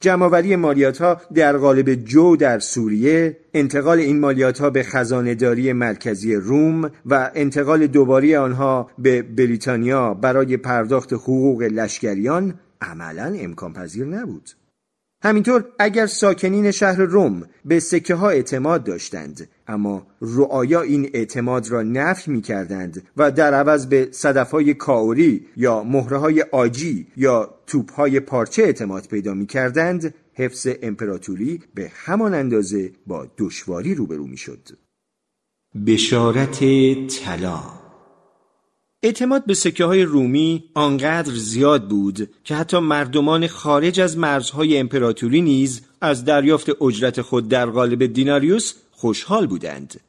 جمعآوری 0.00 0.56
مالیات 0.56 0.98
ها 0.98 1.20
در 1.34 1.56
قالب 1.56 1.94
جو 1.94 2.36
در 2.36 2.58
سوریه 2.58 3.36
انتقال 3.54 3.98
این 3.98 4.20
مالیات 4.20 4.60
ها 4.60 4.70
به 4.70 4.82
خزانهداری 4.82 5.72
مرکزی 5.72 6.34
روم 6.34 6.90
و 7.06 7.30
انتقال 7.34 7.86
دوباره 7.86 8.38
آنها 8.38 8.90
به 8.98 9.22
بریتانیا 9.22 10.14
برای 10.14 10.56
پرداخت 10.56 11.12
حقوق 11.12 11.62
لشکریان 11.62 12.54
عملا 12.84 13.34
امکان 13.38 13.72
پذیر 13.72 14.06
نبود. 14.06 14.50
همینطور 15.24 15.64
اگر 15.78 16.06
ساکنین 16.06 16.70
شهر 16.70 17.02
روم 17.02 17.42
به 17.64 17.80
سکه 17.80 18.14
ها 18.14 18.30
اعتماد 18.30 18.84
داشتند 18.84 19.48
اما 19.68 20.06
رعایا 20.22 20.82
این 20.82 21.10
اعتماد 21.14 21.68
را 21.68 21.82
نفی 21.82 22.30
می 22.30 22.42
کردند 22.42 23.02
و 23.16 23.30
در 23.30 23.54
عوض 23.54 23.86
به 23.86 24.08
صدف 24.12 24.50
های 24.50 24.74
کاوری 24.74 25.46
یا 25.56 25.82
مهره 25.82 26.18
های 26.18 26.42
آجی 26.42 27.06
یا 27.16 27.54
توپ 27.66 27.92
های 27.92 28.20
پارچه 28.20 28.62
اعتماد 28.62 29.06
پیدا 29.06 29.34
می 29.34 29.46
کردند 29.46 30.14
حفظ 30.34 30.68
امپراتوری 30.82 31.62
به 31.74 31.92
همان 31.94 32.34
اندازه 32.34 32.90
با 33.06 33.26
دشواری 33.38 33.94
روبرو 33.94 34.26
می 34.26 34.36
شد 34.36 34.68
بشارت 35.86 36.58
طلا 37.06 37.83
اعتماد 39.04 39.44
به 39.44 39.54
سکه 39.54 39.84
های 39.84 40.02
رومی 40.02 40.64
آنقدر 40.74 41.32
زیاد 41.34 41.88
بود 41.88 42.30
که 42.44 42.54
حتی 42.54 42.78
مردمان 42.78 43.46
خارج 43.46 44.00
از 44.00 44.18
مرزهای 44.18 44.78
امپراتوری 44.78 45.40
نیز 45.40 45.80
از 46.00 46.24
دریافت 46.24 46.82
اجرت 46.82 47.22
خود 47.22 47.48
در 47.48 47.66
قالب 47.66 48.06
دیناریوس 48.06 48.74
خوشحال 48.90 49.46
بودند. 49.46 50.00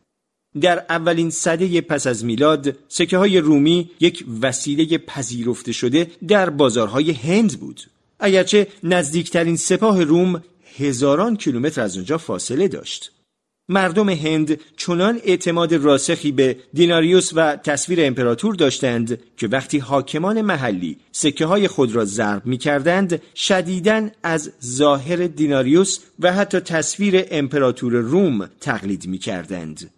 در 0.61 0.85
اولین 0.89 1.29
صده 1.29 1.81
پس 1.81 2.07
از 2.07 2.25
میلاد 2.25 2.77
سکه 2.87 3.17
های 3.17 3.37
رومی 3.37 3.89
یک 3.99 4.25
وسیله 4.41 4.97
پذیرفته 4.97 5.71
شده 5.71 6.11
در 6.27 6.49
بازارهای 6.49 7.11
هند 7.11 7.59
بود. 7.59 7.81
اگرچه 8.19 8.67
نزدیکترین 8.83 9.55
سپاه 9.55 10.03
روم 10.03 10.43
هزاران 10.77 11.35
کیلومتر 11.35 11.81
از 11.81 11.97
آنجا 11.97 12.17
فاصله 12.17 12.67
داشت. 12.67 13.11
مردم 13.69 14.09
هند 14.09 14.59
چنان 14.77 15.19
اعتماد 15.23 15.73
راسخی 15.73 16.31
به 16.31 16.57
دیناریوس 16.73 17.31
و 17.35 17.55
تصویر 17.55 17.99
امپراتور 18.01 18.55
داشتند 18.55 19.19
که 19.37 19.47
وقتی 19.47 19.77
حاکمان 19.77 20.41
محلی 20.41 20.97
سکه 21.11 21.45
های 21.45 21.67
خود 21.67 21.95
را 21.95 22.05
ضرب 22.05 22.45
می 22.45 22.57
کردند 22.57 23.21
شدیدن 23.35 24.11
از 24.23 24.51
ظاهر 24.65 25.27
دیناریوس 25.27 25.99
و 26.19 26.33
حتی 26.33 26.59
تصویر 26.59 27.25
امپراتور 27.31 27.93
روم 27.93 28.49
تقلید 28.61 29.07
می 29.07 29.17
کردند. 29.17 29.91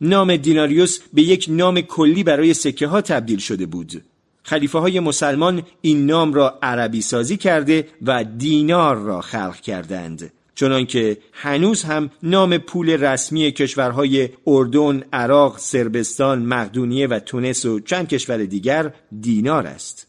نام 0.00 0.36
دیناریوس 0.36 0.98
به 1.14 1.22
یک 1.22 1.46
نام 1.48 1.80
کلی 1.80 2.24
برای 2.24 2.54
سکه 2.54 2.86
ها 2.86 3.00
تبدیل 3.00 3.38
شده 3.38 3.66
بود. 3.66 4.02
خلیفه 4.42 4.78
های 4.78 5.00
مسلمان 5.00 5.62
این 5.80 6.06
نام 6.06 6.34
را 6.34 6.58
عربی 6.62 7.02
سازی 7.02 7.36
کرده 7.36 7.88
و 8.02 8.24
دینار 8.24 8.96
را 8.96 9.20
خلق 9.20 9.60
کردند. 9.60 10.32
چنانکه 10.54 11.18
هنوز 11.32 11.82
هم 11.82 12.10
نام 12.22 12.58
پول 12.58 12.90
رسمی 12.90 13.52
کشورهای 13.52 14.28
اردن، 14.46 15.02
عراق، 15.12 15.58
سربستان، 15.58 16.42
مقدونیه 16.42 17.06
و 17.06 17.18
تونس 17.18 17.64
و 17.64 17.80
چند 17.80 18.08
کشور 18.08 18.44
دیگر 18.44 18.94
دینار 19.20 19.66
است. 19.66 20.06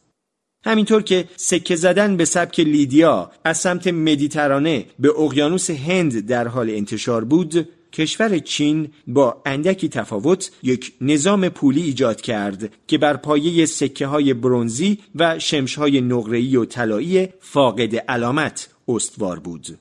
همینطور 0.65 1.01
که 1.01 1.25
سکه 1.35 1.75
زدن 1.75 2.17
به 2.17 2.25
سبک 2.25 2.59
لیدیا 2.59 3.31
از 3.45 3.57
سمت 3.57 3.87
مدیترانه 3.87 4.85
به 4.99 5.19
اقیانوس 5.19 5.69
هند 5.69 6.27
در 6.27 6.47
حال 6.47 6.69
انتشار 6.69 7.23
بود، 7.23 7.69
کشور 7.93 8.39
چین 8.39 8.89
با 9.07 9.41
اندکی 9.45 9.89
تفاوت 9.89 10.51
یک 10.63 10.93
نظام 11.01 11.49
پولی 11.49 11.81
ایجاد 11.81 12.21
کرد 12.21 12.73
که 12.87 12.97
بر 12.97 13.17
پایه 13.17 13.65
سکه 13.65 14.07
های 14.07 14.33
برونزی 14.33 14.99
و 15.15 15.39
شمش 15.39 15.75
های 15.75 16.01
نقره‌ای 16.01 16.57
و 16.57 16.65
طلایی 16.65 17.27
فاقد 17.39 17.95
علامت 17.95 18.69
استوار 18.87 19.39
بود. 19.39 19.79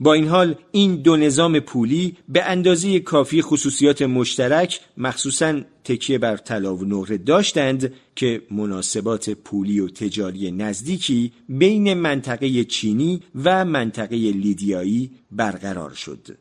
با 0.00 0.12
این 0.12 0.28
حال 0.28 0.54
این 0.72 0.96
دو 0.96 1.16
نظام 1.16 1.60
پولی 1.60 2.16
به 2.28 2.44
اندازه 2.44 3.00
کافی 3.00 3.42
خصوصیات 3.42 4.02
مشترک 4.02 4.80
مخصوصا 4.96 5.60
تکیه 5.84 6.18
بر 6.18 6.36
طلا 6.36 6.76
و 6.76 6.84
نقره 6.84 7.18
داشتند 7.18 7.92
که 8.14 8.42
مناسبات 8.50 9.30
پولی 9.30 9.80
و 9.80 9.88
تجاری 9.88 10.50
نزدیکی 10.50 11.32
بین 11.48 11.94
منطقه 11.94 12.64
چینی 12.64 13.22
و 13.34 13.64
منطقه 13.64 14.16
لیدیایی 14.16 15.10
برقرار 15.30 15.90
شد. 15.90 16.38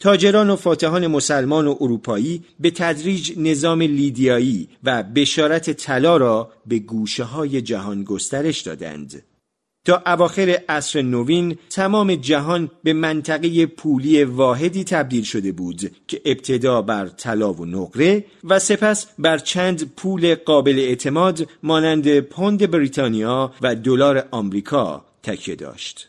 تاجران 0.00 0.50
و 0.50 0.56
فاتحان 0.56 1.06
مسلمان 1.06 1.66
و 1.66 1.76
اروپایی 1.80 2.42
به 2.60 2.70
تدریج 2.70 3.32
نظام 3.38 3.82
لیدیایی 3.82 4.68
و 4.84 5.02
بشارت 5.02 5.70
طلا 5.70 6.16
را 6.16 6.52
به 6.66 6.78
گوشه 6.78 7.24
های 7.24 7.62
جهان 7.62 8.04
گسترش 8.04 8.60
دادند. 8.60 9.22
تا 9.86 10.02
اواخر 10.06 10.60
عصر 10.68 11.02
نوین 11.02 11.56
تمام 11.70 12.14
جهان 12.14 12.70
به 12.84 12.92
منطقه 12.92 13.66
پولی 13.66 14.24
واحدی 14.24 14.84
تبدیل 14.84 15.24
شده 15.24 15.52
بود 15.52 15.92
که 16.08 16.20
ابتدا 16.24 16.82
بر 16.82 17.08
طلا 17.08 17.52
و 17.52 17.66
نقره 17.66 18.24
و 18.44 18.58
سپس 18.58 19.06
بر 19.18 19.38
چند 19.38 19.94
پول 19.96 20.34
قابل 20.34 20.78
اعتماد 20.78 21.48
مانند 21.62 22.20
پوند 22.20 22.70
بریتانیا 22.70 23.52
و 23.62 23.74
دلار 23.74 24.28
آمریکا 24.30 25.04
تکیه 25.22 25.54
داشت. 25.54 26.08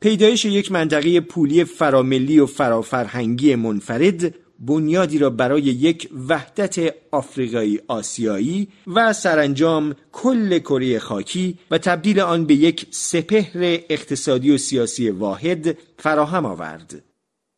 پیدایش 0.00 0.44
یک 0.44 0.72
منطقه 0.72 1.20
پولی 1.20 1.64
فراملی 1.64 2.38
و 2.38 2.46
فرافرهنگی 2.46 3.54
منفرد 3.54 4.34
بنیادی 4.58 5.18
را 5.18 5.30
برای 5.30 5.62
یک 5.62 6.08
وحدت 6.28 6.94
آفریقایی 7.10 7.80
آسیایی 7.88 8.68
و 8.86 9.12
سرانجام 9.12 9.94
کل 10.12 10.58
کره 10.58 10.98
خاکی 10.98 11.58
و 11.70 11.78
تبدیل 11.78 12.20
آن 12.20 12.46
به 12.46 12.54
یک 12.54 12.86
سپهر 12.90 13.80
اقتصادی 13.90 14.50
و 14.50 14.58
سیاسی 14.58 15.10
واحد 15.10 15.78
فراهم 15.98 16.46
آورد. 16.46 17.02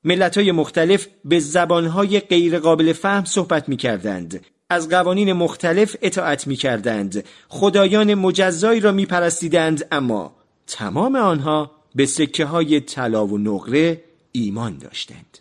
ملت 0.04 0.38
های 0.38 0.52
مختلف 0.52 1.06
به 1.24 1.38
زبانهای 1.38 2.20
غیرقابل 2.20 2.92
فهم 2.92 3.24
صحبت 3.24 3.68
می 3.68 3.76
کردند 3.76 4.46
از 4.70 4.88
قوانین 4.88 5.32
مختلف 5.32 5.96
اطاعت 6.02 6.46
می 6.46 6.56
کردند 6.56 7.24
خدایان 7.48 8.14
مجزایی 8.14 8.80
را 8.80 8.92
می 8.92 9.06
پرستیدند 9.06 9.88
اما 9.92 10.36
تمام 10.66 11.16
آنها 11.16 11.70
به 11.94 12.06
سکه 12.06 12.44
های 12.44 12.80
طلا 12.80 13.26
و 13.26 13.38
نقره 13.38 14.04
ایمان 14.32 14.78
داشتند. 14.78 15.38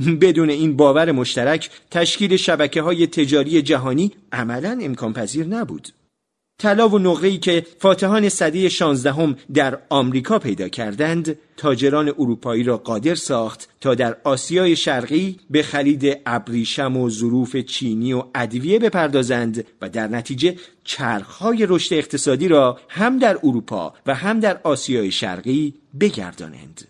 بدون 0.20 0.50
این 0.50 0.76
باور 0.76 1.12
مشترک 1.12 1.70
تشکیل 1.90 2.36
شبکه 2.36 2.82
های 2.82 3.06
تجاری 3.06 3.62
جهانی 3.62 4.12
عملا 4.32 4.78
امکان 4.82 5.12
پذیر 5.12 5.46
نبود. 5.46 5.88
طلا 6.60 6.88
و 6.88 6.98
نقره‌ای 6.98 7.38
که 7.38 7.66
فاتحان 7.78 8.28
صده 8.28 8.68
شانزدهم 8.68 9.36
در 9.54 9.78
آمریکا 9.88 10.38
پیدا 10.38 10.68
کردند 10.68 11.38
تاجران 11.56 12.08
اروپایی 12.08 12.62
را 12.62 12.76
قادر 12.76 13.14
ساخت 13.14 13.68
تا 13.80 13.94
در 13.94 14.16
آسیای 14.24 14.76
شرقی 14.76 15.36
به 15.50 15.62
خرید 15.62 16.20
ابریشم 16.26 16.96
و 16.96 17.10
ظروف 17.10 17.56
چینی 17.56 18.12
و 18.12 18.24
ادویه 18.34 18.78
بپردازند 18.78 19.66
و 19.82 19.88
در 19.88 20.08
نتیجه 20.08 20.56
چرخهای 20.84 21.66
رشد 21.68 21.94
اقتصادی 21.94 22.48
را 22.48 22.78
هم 22.88 23.18
در 23.18 23.36
اروپا 23.36 23.94
و 24.06 24.14
هم 24.14 24.40
در 24.40 24.60
آسیای 24.62 25.10
شرقی 25.10 25.74
بگردانند. 26.00 26.89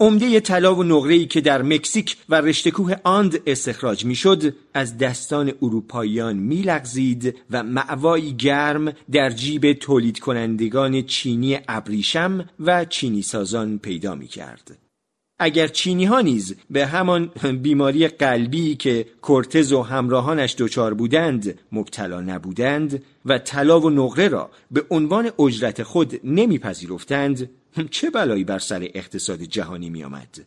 عمده 0.00 0.40
طلا 0.40 0.74
و 0.74 0.82
نقره‌ای 0.82 1.26
که 1.26 1.40
در 1.40 1.62
مکزیک 1.62 2.16
و 2.28 2.34
رشتکوه 2.34 2.94
آند 3.04 3.40
استخراج 3.46 4.04
می‌شد 4.04 4.54
از 4.74 4.98
دستان 4.98 5.52
اروپاییان 5.62 6.36
میلغزید 6.36 7.36
و 7.50 7.62
معوایی 7.62 8.32
گرم 8.32 8.92
در 9.12 9.30
جیب 9.30 9.72
تولید 9.72 10.18
کنندگان 10.18 11.02
چینی 11.02 11.58
ابریشم 11.68 12.48
و 12.60 12.84
چینی 12.84 13.22
سازان 13.22 13.78
پیدا 13.78 14.14
می 14.14 14.26
کرد. 14.26 14.78
اگر 15.38 15.68
چینی 15.68 16.04
ها 16.04 16.20
نیز 16.20 16.56
به 16.70 16.86
همان 16.86 17.30
بیماری 17.62 18.08
قلبی 18.08 18.74
که 18.74 19.06
کورتز 19.22 19.72
و 19.72 19.82
همراهانش 19.82 20.54
دچار 20.58 20.94
بودند 20.94 21.58
مبتلا 21.72 22.20
نبودند 22.20 23.02
و 23.24 23.38
طلا 23.38 23.80
و 23.80 23.90
نقره 23.90 24.28
را 24.28 24.50
به 24.70 24.84
عنوان 24.90 25.30
اجرت 25.38 25.82
خود 25.82 26.20
نمیپذیرفتند 26.24 27.50
چه 27.90 28.10
بلایی 28.10 28.44
بر 28.44 28.58
سر 28.58 28.88
اقتصاد 28.94 29.42
جهانی 29.42 29.90
می 29.90 30.04
آمد؟ 30.04 30.46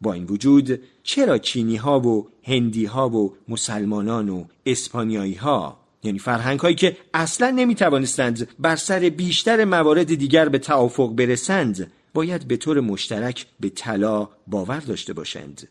با 0.00 0.12
این 0.12 0.24
وجود 0.24 0.80
چرا 1.02 1.38
چینی 1.38 1.76
ها 1.76 2.00
و 2.00 2.28
هندی 2.42 2.84
ها 2.84 3.08
و 3.08 3.36
مسلمانان 3.48 4.28
و 4.28 4.44
اسپانیایی 4.66 5.34
ها 5.34 5.80
یعنی 6.02 6.18
فرهنگ 6.18 6.60
هایی 6.60 6.74
که 6.74 6.96
اصلا 7.14 7.50
نمی 7.50 7.74
توانستند 7.74 8.48
بر 8.58 8.76
سر 8.76 8.98
بیشتر 8.98 9.64
موارد 9.64 10.14
دیگر 10.14 10.48
به 10.48 10.58
توافق 10.58 11.14
برسند 11.14 11.92
باید 12.14 12.48
به 12.48 12.56
طور 12.56 12.80
مشترک 12.80 13.46
به 13.60 13.68
طلا 13.68 14.28
باور 14.46 14.80
داشته 14.80 15.12
باشند 15.12 15.68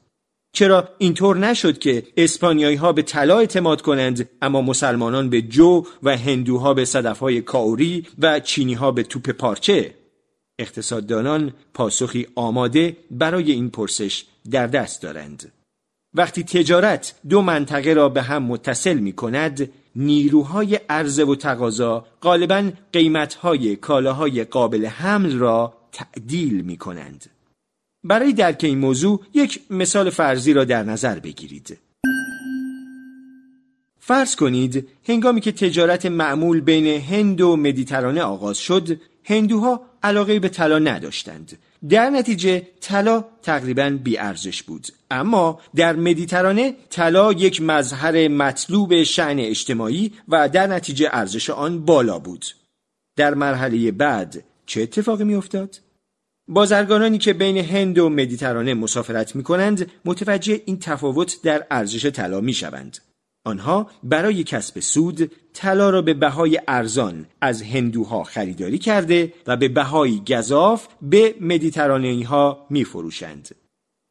چرا 0.53 0.89
اینطور 0.97 1.37
نشد 1.37 1.77
که 1.77 2.03
اسپانیایی 2.17 2.75
ها 2.75 2.93
به 2.93 3.01
طلا 3.01 3.39
اعتماد 3.39 3.81
کنند 3.81 4.29
اما 4.41 4.61
مسلمانان 4.61 5.29
به 5.29 5.41
جو 5.41 5.85
و 6.03 6.17
هندوها 6.17 6.73
به 6.73 6.85
صدف 6.85 7.19
های 7.19 7.41
کاوری 7.41 8.07
و 8.19 8.39
چینی 8.39 8.73
ها 8.73 8.91
به 8.91 9.03
توپ 9.03 9.29
پارچه 9.29 9.95
اقتصاددانان 10.59 11.53
پاسخی 11.73 12.27
آماده 12.35 12.97
برای 13.11 13.51
این 13.51 13.69
پرسش 13.69 14.25
در 14.51 14.67
دست 14.67 15.01
دارند. 15.01 15.51
وقتی 16.13 16.43
تجارت 16.43 17.15
دو 17.29 17.41
منطقه 17.41 17.93
را 17.93 18.09
به 18.09 18.21
هم 18.21 18.43
متصل 18.43 18.97
می 18.97 19.13
کند، 19.13 19.69
نیروهای 19.95 20.75
عرضه 20.89 21.23
و 21.25 21.35
تقاضا 21.35 22.05
غالبا 22.21 22.71
قیمتهای 22.93 23.75
کالاهای 23.75 24.43
قابل 24.43 24.85
حمل 24.85 25.37
را 25.37 25.73
تعدیل 25.91 26.61
می 26.61 26.77
کنند. 26.77 27.25
برای 28.03 28.33
درک 28.33 28.63
این 28.63 28.77
موضوع 28.77 29.21
یک 29.33 29.61
مثال 29.69 30.09
فرضی 30.09 30.53
را 30.53 30.63
در 30.63 30.83
نظر 30.83 31.19
بگیرید. 31.19 31.77
فرض 33.99 34.35
کنید 34.35 34.87
هنگامی 35.07 35.41
که 35.41 35.51
تجارت 35.51 36.05
معمول 36.05 36.61
بین 36.61 37.01
هند 37.01 37.41
و 37.41 37.55
مدیترانه 37.55 38.21
آغاز 38.21 38.57
شد 38.57 38.99
هندوها 39.23 39.81
علاقه 40.05 40.39
به 40.39 40.49
طلا 40.49 40.79
نداشتند. 40.79 41.57
در 41.89 42.09
نتیجه 42.09 42.67
طلا 42.81 43.25
تقریبا 43.41 43.99
ارزش 44.19 44.63
بود. 44.63 44.87
اما 45.11 45.59
در 45.75 45.95
مدیترانه 45.95 46.75
طلا 46.89 47.33
یک 47.33 47.61
مظهر 47.61 48.27
مطلوب 48.27 49.03
شعن 49.03 49.39
اجتماعی 49.39 50.13
و 50.27 50.49
در 50.49 50.67
نتیجه 50.67 51.09
ارزش 51.11 51.49
آن 51.49 51.85
بالا 51.85 52.19
بود. 52.19 52.45
در 53.17 53.33
مرحله 53.33 53.91
بعد 53.91 54.43
چه 54.65 54.81
اتفاقی 54.81 55.23
میافتاد؟ 55.23 55.79
بازرگانانی 56.47 57.17
که 57.17 57.33
بین 57.33 57.57
هند 57.57 57.97
و 57.97 58.09
مدیترانه 58.09 58.73
مسافرت 58.73 59.35
می 59.35 59.43
کنند 59.43 59.91
متوجه 60.05 60.61
این 60.65 60.79
تفاوت 60.79 61.41
در 61.43 61.67
ارزش 61.71 62.05
طلا 62.05 62.41
می 62.41 62.53
شوند. 62.53 62.97
آنها 63.45 63.87
برای 64.03 64.43
کسب 64.43 64.79
سود 64.79 65.31
طلا 65.53 65.89
را 65.89 66.01
به 66.01 66.13
بهای 66.13 66.59
ارزان 66.67 67.25
از 67.41 67.61
هندوها 67.61 68.23
خریداری 68.23 68.77
کرده 68.77 69.33
و 69.47 69.57
به 69.57 69.67
بهای 69.67 70.21
گذاف 70.27 70.87
به 71.01 71.35
مدیترانهی 71.41 72.23
ها 72.23 72.65
می 72.69 72.83
فروشند. 72.83 73.55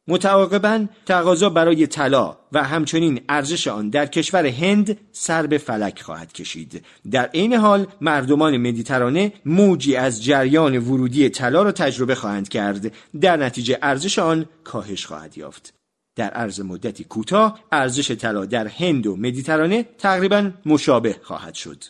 متعاقبا 0.07 0.85
تقاضا 1.05 1.49
برای 1.49 1.87
طلا 1.87 2.37
و 2.51 2.63
همچنین 2.63 3.21
ارزش 3.29 3.67
آن 3.67 3.89
در 3.89 4.05
کشور 4.05 4.45
هند 4.45 4.97
سر 5.11 5.47
به 5.47 5.57
فلک 5.57 6.01
خواهد 6.01 6.33
کشید. 6.33 6.85
در 7.11 7.25
عین 7.25 7.53
حال 7.53 7.87
مردمان 8.01 8.57
مدیترانه 8.57 9.33
موجی 9.45 9.95
از 9.95 10.23
جریان 10.23 10.77
ورودی 10.77 11.29
طلا 11.29 11.63
را 11.63 11.71
تجربه 11.71 12.15
خواهند 12.15 12.49
کرد. 12.49 12.91
در 13.21 13.37
نتیجه 13.37 13.79
ارزش 13.81 14.19
آن 14.19 14.45
کاهش 14.63 15.05
خواهد 15.05 15.37
یافت. 15.37 15.73
در 16.15 16.29
عرض 16.29 16.59
مدتی 16.61 17.03
کوتاه 17.03 17.59
ارزش 17.71 18.11
طلا 18.11 18.45
در 18.45 18.67
هند 18.67 19.07
و 19.07 19.15
مدیترانه 19.15 19.83
تقریبا 19.97 20.51
مشابه 20.65 21.15
خواهد 21.23 21.53
شد. 21.53 21.83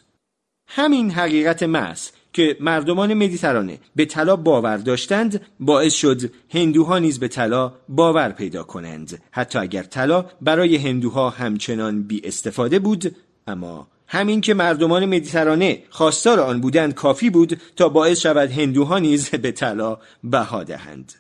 همین 0.68 1.12
حقیقت 1.12 1.64
محض 1.64 2.10
که 2.34 2.58
مردمان 2.60 3.14
مدیترانه 3.14 3.80
به 3.96 4.06
طلا 4.06 4.36
باور 4.36 4.78
داشتند 4.78 5.42
باعث 5.60 5.94
شد 5.94 6.32
هندوها 6.50 7.00
نیز 7.00 7.20
به 7.20 7.28
طلا 7.28 7.74
باور 7.90 8.30
پیدا 8.30 8.64
کنند. 8.64 9.22
حتی 9.32 9.60
اگر 9.60 9.84
طلا 9.84 10.26
برای 10.42 10.76
هندوها 10.76 11.30
همچنان 11.30 12.04
بی 12.04 12.22
استفاده 12.24 12.80
بود 12.80 13.16
اما 13.48 13.88
همین 14.08 14.42
که 14.42 14.54
مردمان 14.54 15.06
مدیترانه 15.06 15.84
خواستار 15.90 16.40
آن 16.40 16.62
بودند 16.62 16.94
کافی 16.94 17.30
بود 17.30 17.62
تا 17.76 17.90
باعث 17.90 18.20
شود 18.20 18.52
هندوها 18.52 19.00
نیز 19.00 19.30
به 19.30 19.52
طلا 19.52 19.98
بها 20.24 20.64
دهند. 20.64 21.14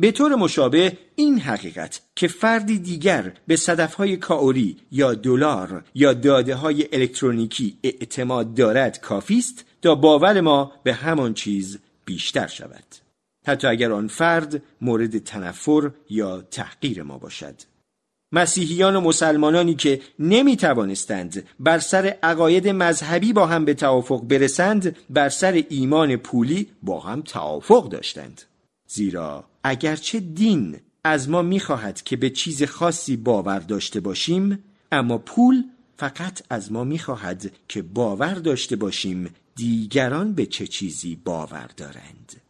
به 0.00 0.12
طور 0.12 0.34
مشابه 0.34 0.98
این 1.16 1.38
حقیقت 1.38 2.00
که 2.16 2.28
فردی 2.28 2.78
دیگر 2.78 3.32
به 3.46 3.56
صدفهای 3.56 4.16
کاوری 4.16 4.76
یا 4.92 5.14
دلار 5.14 5.84
یا 5.94 6.12
داده 6.12 6.54
های 6.54 6.88
الکترونیکی 6.92 7.78
اعتماد 7.82 8.54
دارد 8.54 9.00
کافی 9.00 9.38
است 9.38 9.64
تا 9.82 9.94
باور 9.94 10.40
ما 10.40 10.72
به 10.82 10.94
همان 10.94 11.34
چیز 11.34 11.78
بیشتر 12.04 12.46
شود. 12.46 12.84
حتی 13.46 13.66
اگر 13.66 13.92
آن 13.92 14.08
فرد 14.08 14.62
مورد 14.80 15.18
تنفر 15.18 15.90
یا 16.10 16.42
تحقیر 16.50 17.02
ما 17.02 17.18
باشد. 17.18 17.54
مسیحیان 18.32 18.96
و 18.96 19.00
مسلمانانی 19.00 19.74
که 19.74 20.00
نمی 20.18 20.56
توانستند 20.56 21.46
بر 21.60 21.78
سر 21.78 22.16
عقاید 22.22 22.68
مذهبی 22.68 23.32
با 23.32 23.46
هم 23.46 23.64
به 23.64 23.74
توافق 23.74 24.22
برسند 24.22 24.96
بر 25.10 25.28
سر 25.28 25.64
ایمان 25.68 26.16
پولی 26.16 26.66
با 26.82 27.00
هم 27.00 27.22
توافق 27.22 27.88
داشتند. 27.88 28.42
زیرا 28.92 29.44
اگرچه 29.64 30.20
دین 30.20 30.76
از 31.04 31.28
ما 31.28 31.42
می‌خواهد 31.42 32.02
که 32.02 32.16
به 32.16 32.30
چیز 32.30 32.62
خاصی 32.62 33.16
باور 33.16 33.58
داشته 33.58 34.00
باشیم 34.00 34.64
اما 34.92 35.18
پول 35.18 35.64
فقط 35.96 36.42
از 36.50 36.72
ما 36.72 36.84
می‌خواهد 36.84 37.52
که 37.68 37.82
باور 37.82 38.34
داشته 38.34 38.76
باشیم 38.76 39.34
دیگران 39.56 40.32
به 40.32 40.46
چه 40.46 40.66
چیزی 40.66 41.16
باور 41.24 41.70
دارند. 41.76 42.40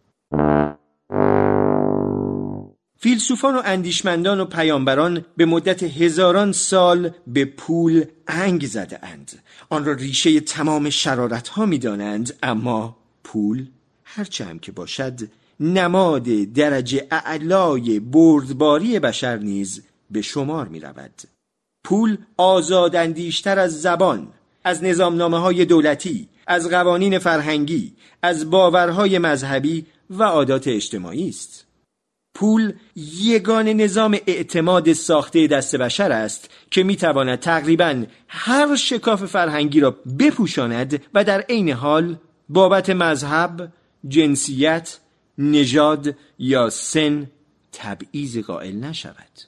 فیلسوفان 2.99 3.57
و 3.57 3.63
اندیشمندان 3.65 4.41
و 4.41 4.45
پیامبران 4.45 5.25
به 5.37 5.45
مدت 5.45 5.83
هزاران 5.83 6.53
سال 6.53 7.11
به 7.27 7.45
پول 7.45 8.05
انگ 8.27 8.67
زده 8.67 9.07
اند 9.07 9.43
آن 9.71 9.85
را 9.85 9.93
ریشه 9.93 10.41
تمام 10.41 10.91
شرارت 10.91 11.49
ها 11.49 11.67
می 11.67 11.79
دانند 11.79 12.39
اما 12.43 12.97
پول 13.25 13.67
هرچه 14.05 14.45
هم 14.45 14.59
که 14.59 14.73
باشد 14.73 15.21
نماد 15.61 16.25
درجه 16.55 17.07
اعلای 17.11 18.01
بردباری 18.01 18.99
بشر 18.99 19.37
نیز 19.37 19.83
به 20.11 20.23
شمار 20.23 20.69
می 20.69 20.81
رود. 20.81 21.23
پول 21.85 22.19
آزاداندیشتر 22.37 23.59
از 23.59 23.83
زبان 23.83 24.29
از 24.65 24.85
نظامنامه 24.85 25.39
های 25.39 25.65
دولتی 25.65 26.29
از 26.47 26.69
قوانین 26.69 27.19
فرهنگی 27.19 27.93
از 28.23 28.51
باورهای 28.51 29.19
مذهبی 29.19 29.87
و 30.11 30.23
عادات 30.23 30.69
اجتماعی 30.69 31.29
است 31.29 31.67
پول 32.35 32.73
یگان 32.97 33.69
نظام 33.69 34.17
اعتماد 34.27 34.93
ساخته 34.93 35.47
دست 35.47 35.77
بشر 35.77 36.13
است 36.13 36.51
که 36.71 36.83
می‌تواند 36.83 37.39
تقریبا 37.39 38.05
هر 38.29 38.77
شکاف 38.77 39.25
فرهنگی 39.25 39.81
را 39.81 39.97
بپوشاند 40.19 41.03
و 41.15 41.25
در 41.25 41.41
عین 41.41 41.71
حال 41.71 42.17
بابت 42.49 42.91
مذهب، 42.91 43.73
جنسیت، 44.09 44.99
نژاد 45.41 46.17
یا 46.39 46.71
سن 46.71 47.31
تبعیض 47.73 48.39
قائل 48.39 48.77
نشود. 48.77 49.41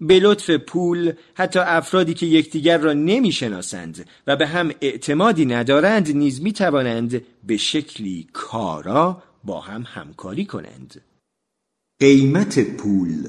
به 0.00 0.20
لطف 0.20 0.50
پول 0.50 1.12
حتی 1.34 1.58
افرادی 1.58 2.14
که 2.14 2.26
یکدیگر 2.26 2.78
را 2.78 2.92
نمی‌شناسند 2.92 4.08
و 4.26 4.36
به 4.36 4.46
هم 4.46 4.70
اعتمادی 4.80 5.46
ندارند 5.46 6.16
نیز 6.16 6.42
می 6.42 6.52
توانند 6.52 7.22
به 7.46 7.56
شکلی 7.56 8.28
کارا 8.32 9.22
با 9.44 9.60
هم 9.60 9.84
همکاری 9.86 10.44
کنند. 10.44 11.00
قیمت 12.00 12.60
پول. 12.60 13.28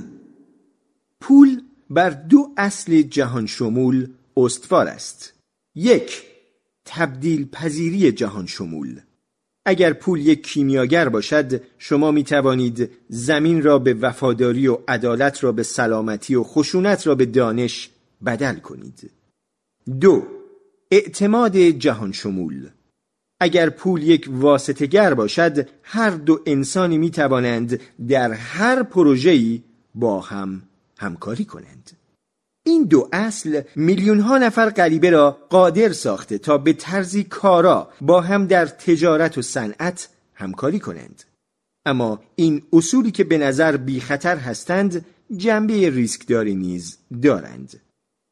پول 1.21 1.61
بر 1.89 2.09
دو 2.09 2.53
اصل 2.57 3.01
جهان 3.01 3.45
شمول 3.45 4.07
استوار 4.37 4.87
است. 4.87 5.33
یک 5.75 6.23
تبدیل 6.85 7.49
پذیری 7.49 8.11
جهان 8.11 8.45
شمول 8.45 9.01
اگر 9.65 9.93
پول 9.93 10.19
یک 10.19 10.47
کیمیاگر 10.47 11.09
باشد 11.09 11.61
شما 11.77 12.11
می 12.11 12.23
توانید 12.23 12.91
زمین 13.09 13.63
را 13.63 13.79
به 13.79 13.93
وفاداری 13.93 14.67
و 14.67 14.77
عدالت 14.87 15.43
را 15.43 15.51
به 15.51 15.63
سلامتی 15.63 16.35
و 16.35 16.43
خشونت 16.43 17.07
را 17.07 17.15
به 17.15 17.25
دانش 17.25 17.89
بدل 18.25 18.55
کنید. 18.55 19.11
دو 20.01 20.23
اعتماد 20.91 21.57
جهان 21.57 22.11
شمول. 22.11 22.69
اگر 23.39 23.69
پول 23.69 24.03
یک 24.03 24.29
واسطگر 24.31 25.13
باشد 25.13 25.69
هر 25.83 26.09
دو 26.09 26.39
انسانی 26.45 26.97
می 26.97 27.11
توانند 27.11 27.79
در 28.07 28.31
هر 28.31 28.83
پروژه‌ای 28.83 29.63
با 29.95 30.19
هم 30.19 30.61
همکاری 30.97 31.45
کنند. 31.45 31.91
این 32.63 32.83
دو 32.83 33.09
اصل 33.13 33.61
میلیون 33.75 34.19
ها 34.19 34.37
نفر 34.37 34.69
غریبه 34.69 35.09
را 35.09 35.31
قادر 35.49 35.91
ساخته 35.91 36.37
تا 36.37 36.57
به 36.57 36.73
طرزی 36.73 37.23
کارا 37.23 37.89
با 38.01 38.21
هم 38.21 38.47
در 38.47 38.65
تجارت 38.65 39.37
و 39.37 39.41
صنعت 39.41 40.09
همکاری 40.33 40.79
کنند. 40.79 41.23
اما 41.85 42.19
این 42.35 42.63
اصولی 42.73 43.11
که 43.11 43.23
به 43.23 43.37
نظر 43.37 43.77
بی 43.77 43.99
خطر 43.99 44.37
هستند 44.37 45.05
جنبه 45.37 45.89
ریسکداری 45.89 46.55
نیز 46.55 46.97
دارند. 47.23 47.81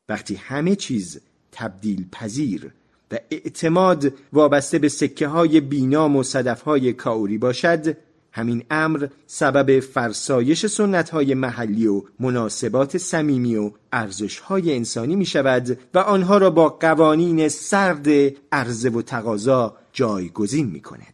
وقتی 0.09 0.35
همه 0.35 0.75
چیز 0.75 1.19
تبدیل 1.51 2.05
پذیر 2.11 2.71
و 3.11 3.19
اعتماد 3.31 4.13
وابسته 4.33 4.79
به 4.79 4.89
سکه 4.89 5.27
های 5.27 5.61
بینام 5.61 6.15
و 6.15 6.23
صدف 6.23 6.61
های 6.61 6.93
کاوری 6.93 7.37
باشد 7.37 7.97
همین 8.31 8.63
امر 8.71 9.07
سبب 9.27 9.79
فرسایش 9.79 10.65
سنت 10.65 11.09
های 11.09 11.33
محلی 11.33 11.87
و 11.87 12.01
مناسبات 12.19 12.97
صمیمی 12.97 13.55
و 13.55 13.71
ارزش 13.91 14.39
های 14.39 14.75
انسانی 14.75 15.15
می 15.15 15.25
شود 15.25 15.79
و 15.93 15.99
آنها 15.99 16.37
را 16.37 16.49
با 16.49 16.69
قوانین 16.69 17.47
سرد 17.47 18.07
عرضه 18.51 18.89
و 18.89 19.01
تقاضا 19.01 19.77
جایگزین 19.93 20.65
می 20.65 20.81
کند. 20.81 21.13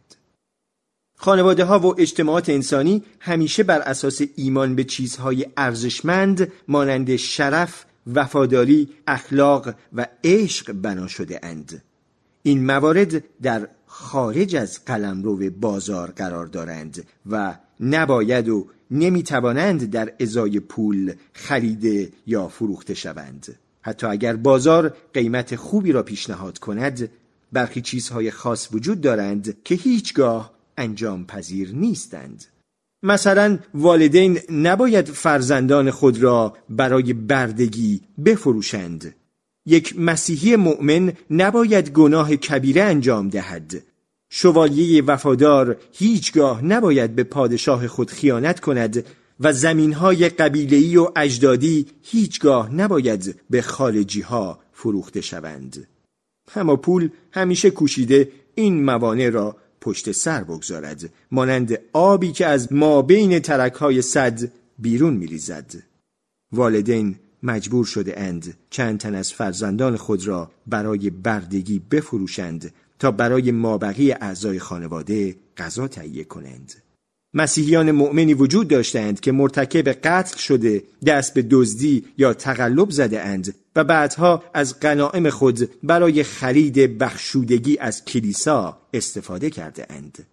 خانواده 1.18 1.64
ها 1.64 1.78
و 1.78 2.00
اجتماعات 2.00 2.48
انسانی 2.48 3.02
همیشه 3.20 3.62
بر 3.62 3.78
اساس 3.78 4.20
ایمان 4.36 4.74
به 4.74 4.84
چیزهای 4.84 5.46
ارزشمند 5.56 6.52
مانند 6.68 7.16
شرف، 7.16 7.84
وفاداری، 8.14 8.88
اخلاق 9.06 9.74
و 9.92 10.06
عشق 10.24 10.72
بنا 10.72 11.06
شده 11.06 11.40
اند. 11.42 11.82
این 12.42 12.66
موارد 12.66 13.24
در 13.42 13.68
خارج 13.86 14.56
از 14.56 14.84
قلمرو 14.84 15.50
بازار 15.50 16.10
قرار 16.10 16.46
دارند 16.46 17.04
و 17.30 17.58
نباید 17.80 18.48
و 18.48 18.66
نمی‌توانند 18.90 19.90
در 19.90 20.12
ازای 20.20 20.60
پول 20.60 21.12
خریده 21.32 22.12
یا 22.26 22.48
فروخته 22.48 22.94
شوند. 22.94 23.58
حتی 23.82 24.06
اگر 24.06 24.36
بازار 24.36 24.96
قیمت 25.14 25.56
خوبی 25.56 25.92
را 25.92 26.02
پیشنهاد 26.02 26.58
کند 26.58 27.10
برخی 27.52 27.80
چیزهای 27.80 28.30
خاص 28.30 28.68
وجود 28.72 29.00
دارند 29.00 29.56
که 29.64 29.74
هیچگاه 29.74 30.52
انجام 30.76 31.26
پذیر 31.26 31.72
نیستند. 31.74 32.44
مثلا 33.02 33.58
والدین 33.74 34.38
نباید 34.50 35.06
فرزندان 35.06 35.90
خود 35.90 36.22
را 36.22 36.56
برای 36.70 37.12
بردگی 37.12 38.00
بفروشند. 38.24 39.14
یک 39.66 39.98
مسیحی 39.98 40.56
مؤمن 40.56 41.12
نباید 41.30 41.90
گناه 41.90 42.36
کبیره 42.36 42.82
انجام 42.82 43.28
دهد. 43.28 43.82
شوالیه 44.30 45.02
وفادار 45.02 45.76
هیچگاه 45.92 46.64
نباید 46.64 47.14
به 47.14 47.24
پادشاه 47.24 47.86
خود 47.86 48.10
خیانت 48.10 48.60
کند 48.60 49.04
و 49.40 49.52
زمینهای 49.52 50.28
قبیلهی 50.28 50.96
و 50.96 51.08
اجدادی 51.16 51.86
هیچگاه 52.02 52.74
نباید 52.74 53.40
به 53.50 53.62
خارجی 53.62 54.20
ها 54.20 54.58
فروخته 54.72 55.20
شوند. 55.20 55.86
اما 56.56 56.76
پول 56.76 57.10
همیشه 57.32 57.70
کوشیده 57.70 58.32
این 58.54 58.84
موانع 58.84 59.28
را 59.28 59.56
پشت 59.80 60.12
سر 60.12 60.44
بگذارد 60.44 61.12
مانند 61.30 61.78
آبی 61.92 62.32
که 62.32 62.46
از 62.46 62.72
ما 62.72 63.02
بین 63.02 63.38
ترک 63.38 63.72
های 63.72 64.02
صد 64.02 64.52
بیرون 64.78 65.14
میریزد. 65.14 65.74
والدین 66.52 67.16
مجبور 67.42 67.84
شده 67.84 68.20
اند 68.20 68.54
چند 68.70 68.98
تن 68.98 69.14
از 69.14 69.32
فرزندان 69.32 69.96
خود 69.96 70.26
را 70.26 70.50
برای 70.66 71.10
بردگی 71.10 71.78
بفروشند 71.90 72.72
تا 72.98 73.10
برای 73.10 73.50
مابقی 73.50 74.12
اعضای 74.12 74.58
خانواده 74.58 75.36
غذا 75.56 75.88
تهیه 75.88 76.24
کنند 76.24 76.74
مسیحیان 77.34 77.90
مؤمنی 77.90 78.34
وجود 78.34 78.68
داشتند 78.68 79.20
که 79.20 79.32
مرتکب 79.32 79.88
قتل 79.88 80.36
شده 80.38 80.82
دست 81.06 81.34
به 81.34 81.46
دزدی 81.50 82.04
یا 82.18 82.34
تقلب 82.34 82.90
زده 82.90 83.20
اند 83.20 83.54
و 83.76 83.84
بعدها 83.84 84.42
از 84.54 84.80
غنائم 84.80 85.30
خود 85.30 85.70
برای 85.82 86.22
خرید 86.22 86.98
بخشودگی 86.98 87.78
از 87.78 88.04
کلیسا 88.04 88.78
استفاده 88.94 89.50
کرده 89.50 89.86
اند. 89.90 90.26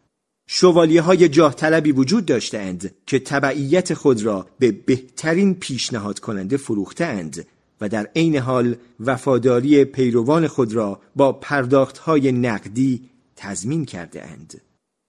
شوالیه 0.47 1.01
های 1.01 1.29
جاه 1.29 1.55
طلبی 1.55 1.91
وجود 1.91 2.25
داشتند 2.25 2.95
که 3.05 3.19
تبعیت 3.19 3.93
خود 3.93 4.23
را 4.23 4.47
به 4.59 4.71
بهترین 4.71 5.53
پیشنهاد 5.53 6.19
کننده 6.19 6.57
فروخته 6.57 7.05
اند 7.05 7.45
و 7.81 7.89
در 7.89 8.09
عین 8.15 8.35
حال 8.35 8.75
وفاداری 8.99 9.85
پیروان 9.85 10.47
خود 10.47 10.73
را 10.73 11.01
با 11.15 11.33
پرداخت 11.33 11.97
های 11.97 12.31
نقدی 12.31 13.09
تضمین 13.35 13.85
کرده 13.85 14.25
اند. 14.25 14.61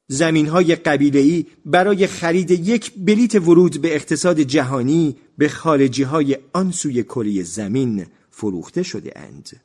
زمین 0.09 0.47
های 0.47 0.75
قبیله 0.75 1.47
برای 1.67 2.07
خرید 2.07 2.51
یک 2.51 2.93
بلیت 2.97 3.35
ورود 3.35 3.81
به 3.81 3.95
اقتصاد 3.95 4.41
جهانی 4.41 5.17
به 5.39 5.49
خارجی 5.49 6.03
های 6.03 6.39
آن 6.53 6.71
سوی 6.71 7.03
کره 7.03 7.43
زمین 7.43 8.07
فروخته 8.31 8.83
شده 8.83 9.13
اند. 9.17 9.61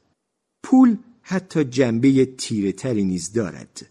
پول 0.64 0.98
حتی 1.22 1.64
جنبه 1.64 2.26
تیره 2.26 2.72
تری 2.72 3.04
نیز 3.04 3.34
دارد. 3.34 3.90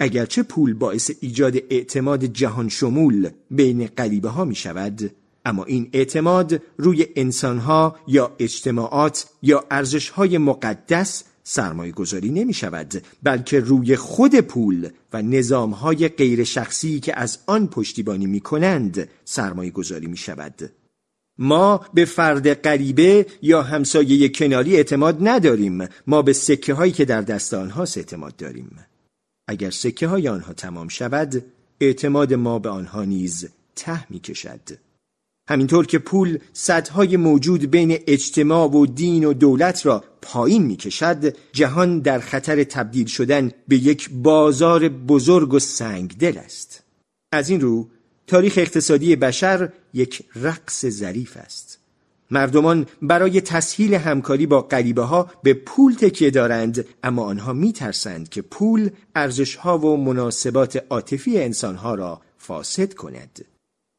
اگرچه 0.00 0.42
پول 0.42 0.74
باعث 0.74 1.10
ایجاد 1.20 1.56
اعتماد 1.70 2.24
جهان 2.24 2.68
شمول 2.68 3.30
بین 3.50 3.86
قریبه 3.86 4.28
ها 4.28 4.44
می 4.44 4.54
شود 4.54 5.10
اما 5.44 5.64
این 5.64 5.90
اعتماد 5.92 6.62
روی 6.76 7.06
انسانها 7.16 7.96
یا 8.06 8.36
اجتماعات 8.38 9.26
یا 9.42 9.64
ارزشهای 9.70 10.38
مقدس 10.38 11.24
سرمایه 11.42 11.92
گذاری 11.92 12.30
نمی 12.30 12.54
شود 12.54 13.02
بلکه 13.22 13.60
روی 13.60 13.96
خود 13.96 14.40
پول 14.40 14.88
و 15.12 15.22
نظامهای 15.22 16.08
غیر 16.08 16.44
شخصی 16.44 17.00
که 17.00 17.18
از 17.18 17.38
آن 17.46 17.66
پشتیبانی 17.66 18.26
می 18.26 18.40
کنند 18.40 19.08
سرمایه 19.24 19.70
گذاری 19.70 20.06
می 20.06 20.16
شود 20.16 20.70
ما 21.38 21.80
به 21.94 22.04
فرد 22.04 22.54
غریبه 22.54 23.26
یا 23.42 23.62
همسایه 23.62 24.28
کناری 24.28 24.76
اعتماد 24.76 25.28
نداریم 25.28 25.88
ما 26.06 26.22
به 26.22 26.32
سکه 26.32 26.74
هایی 26.74 26.92
که 26.92 27.04
در 27.04 27.22
دست 27.22 27.54
آنها 27.54 27.82
اعتماد 27.96 28.36
داریم. 28.36 28.70
اگر 29.48 29.70
سکه 29.70 30.06
های 30.06 30.28
آنها 30.28 30.52
تمام 30.52 30.88
شود 30.88 31.44
اعتماد 31.80 32.34
ما 32.34 32.58
به 32.58 32.68
آنها 32.68 33.04
نیز 33.04 33.48
ته 33.76 34.10
می 34.10 34.20
کشد 34.20 34.60
همینطور 35.48 35.86
که 35.86 35.98
پول 35.98 36.38
صدهای 36.52 37.16
موجود 37.16 37.70
بین 37.70 37.98
اجتماع 38.06 38.70
و 38.70 38.86
دین 38.86 39.24
و 39.24 39.32
دولت 39.32 39.86
را 39.86 40.04
پایین 40.22 40.62
می 40.62 40.76
کشد 40.76 41.36
جهان 41.52 41.98
در 41.98 42.18
خطر 42.18 42.64
تبدیل 42.64 43.06
شدن 43.06 43.50
به 43.68 43.76
یک 43.76 44.10
بازار 44.10 44.88
بزرگ 44.88 45.54
و 45.54 45.58
سنگدل 45.58 46.38
است. 46.38 46.82
از 47.32 47.50
این 47.50 47.60
رو 47.60 47.88
تاریخ 48.26 48.54
اقتصادی 48.56 49.16
بشر 49.16 49.72
یک 49.94 50.22
رقص 50.36 50.86
ظریف 50.86 51.36
است. 51.36 51.77
مردمان 52.30 52.86
برای 53.02 53.40
تسهیل 53.40 53.94
همکاری 53.94 54.46
با 54.46 54.62
غریبه 54.62 55.02
ها 55.02 55.30
به 55.42 55.54
پول 55.54 55.94
تکیه 55.94 56.30
دارند 56.30 56.84
اما 57.02 57.24
آنها 57.24 57.52
می 57.52 57.72
ترسند 57.72 58.28
که 58.28 58.42
پول 58.42 58.90
ارزش 59.14 59.56
ها 59.56 59.78
و 59.78 59.96
مناسبات 59.96 60.84
عاطفی 60.90 61.38
انسان 61.38 61.76
ها 61.76 61.94
را 61.94 62.20
فاسد 62.38 62.94
کند. 62.94 63.44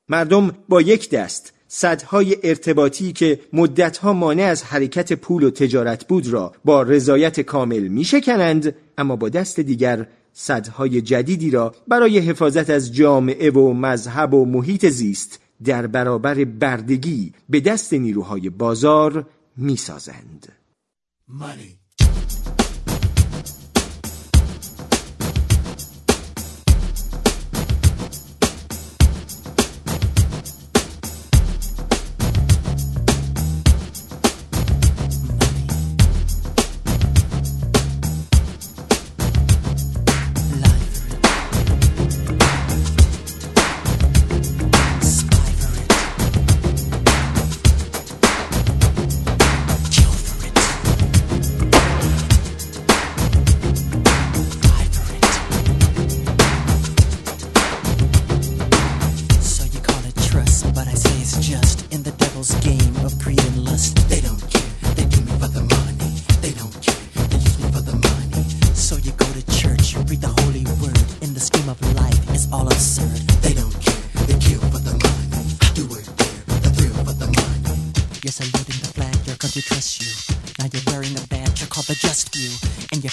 مردم 0.09 0.51
با 0.69 0.81
یک 0.81 1.09
دست 1.09 1.53
صدهای 1.67 2.37
ارتباطی 2.43 3.13
که 3.13 3.39
مدتها 3.53 4.13
مانع 4.13 4.43
از 4.43 4.63
حرکت 4.63 5.13
پول 5.13 5.43
و 5.43 5.49
تجارت 5.49 6.07
بود 6.07 6.27
را 6.27 6.53
با 6.65 6.81
رضایت 6.81 7.41
کامل 7.41 7.87
می 7.87 8.03
شکنند 8.03 8.75
اما 8.97 9.15
با 9.15 9.29
دست 9.29 9.59
دیگر 9.59 10.07
صدهای 10.33 11.01
جدیدی 11.01 11.51
را 11.51 11.75
برای 11.87 12.19
حفاظت 12.19 12.69
از 12.69 12.95
جامعه 12.95 13.51
و 13.51 13.73
مذهب 13.73 14.33
و 14.33 14.45
محیط 14.45 14.85
زیست 14.85 15.39
در 15.63 15.87
برابر 15.87 16.43
بردگی 16.43 17.33
به 17.49 17.59
دست 17.59 17.93
نیروهای 17.93 18.49
بازار 18.49 19.25
می 19.57 19.75
سازند. 19.75 20.47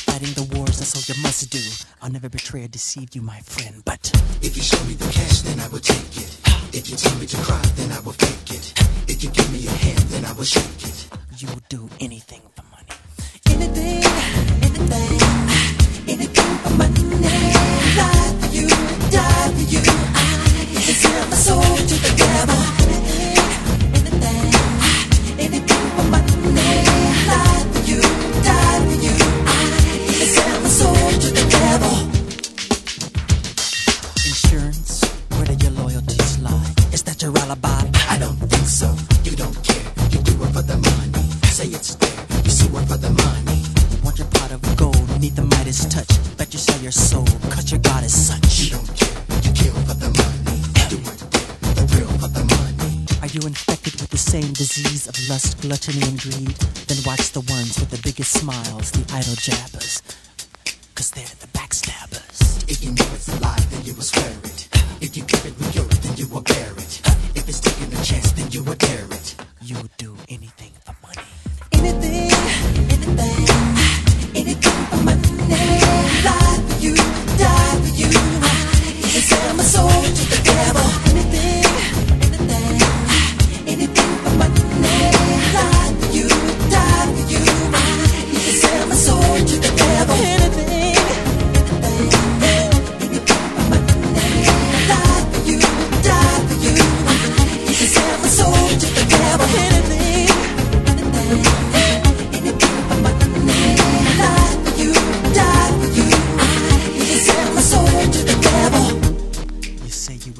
Fighting 0.06 0.32
the 0.34 0.46
wars, 0.56 0.78
that's 0.78 0.94
all 0.96 1.04
you 1.14 1.20
must 1.22 1.50
do. 1.50 1.62
I'll 2.02 2.10
never 2.10 2.28
betray 2.28 2.64
or 2.64 2.68
deceive 2.68 3.14
you, 3.14 3.22
my 3.22 3.40
friend, 3.40 3.82
but 3.84 4.10
If 4.42 4.56
you 4.56 4.62
show 4.62 4.82
me 4.84 4.94
the 4.94 5.10
cash, 5.12 5.40
then 5.42 5.58
I 5.60 5.68
will 5.68 5.80
take 5.80 6.16
it. 6.16 6.30
If 6.72 6.88
you 6.90 6.96
tell 6.96 7.16
me 7.18 7.26
to 7.26 7.36
cry, 7.38 7.62
then 7.76 7.90
I 7.92 8.00
will 8.00 8.12
fake 8.12 8.50
it. 8.58 8.66
If 9.08 9.22
you 9.24 9.30
give 9.30 9.50
me 9.52 9.66
a 9.66 9.70
hand, 9.70 9.98
then 10.12 10.24
I 10.24 10.32
will 10.32 10.44
shake 10.44 10.82
it. 10.90 11.08
you 11.38 11.48
will 11.48 11.62
do 11.68 11.88
anything 12.00 12.42
for 12.54 12.64
money. 12.74 12.94
Anything, 13.54 14.04
anything, 14.68 15.20
anything 16.14 16.52
for 16.62 16.72
money. 16.80 17.04
Lie 17.98 18.32
for 18.40 18.48
you, 18.56 18.66
die 19.10 19.48
for 19.56 19.66
you. 19.74 19.82
I 20.78 20.82
can 20.86 20.96
sell 21.02 21.28
my 21.30 21.36
soul 21.36 21.62
to 21.90 21.94
the 22.04 22.12
devil. 22.16 22.75
Lust, 55.28 55.60
gluttony, 55.60 56.02
and 56.02 56.20
greed? 56.20 56.56
Then 56.86 56.98
watch 57.04 57.32
the 57.32 57.40
ones 57.52 57.78
with 57.78 57.90
the 57.90 58.00
biggest 58.02 58.32
smiles, 58.32 58.90
the 58.92 59.04
idle 59.12 59.34
jabbers. 59.34 60.02
Cause 60.94 61.10
they're 61.10 61.24
the 61.40 61.48
backstabbers. 61.48 62.68
If 62.70 62.82
you 62.84 62.90
know 62.92 63.06
it's 63.14 63.28
a 63.28 63.40
lie, 63.40 63.58
then 63.70 63.84
you 63.84 63.94
will 63.94 64.02
swear 64.02 64.30
it. 64.44 64.68
If 65.00 65.16
you 65.16 65.24
give 65.24 65.44
it 65.46 65.58
with 65.58 65.74
yours, 65.74 65.98
then 66.00 66.16
you 66.16 66.26
will 66.28 66.42
bear 66.42 66.72
it. 66.72 67.00
If 67.34 67.48
it's 67.48 67.60
taking 67.60 67.92
a 67.92 68.02
chance, 68.02 68.32
then 68.32 68.50
you 68.50 68.62
will 68.62 68.74
dare 68.74 69.06
it. 69.10 69.34
You 69.62 69.76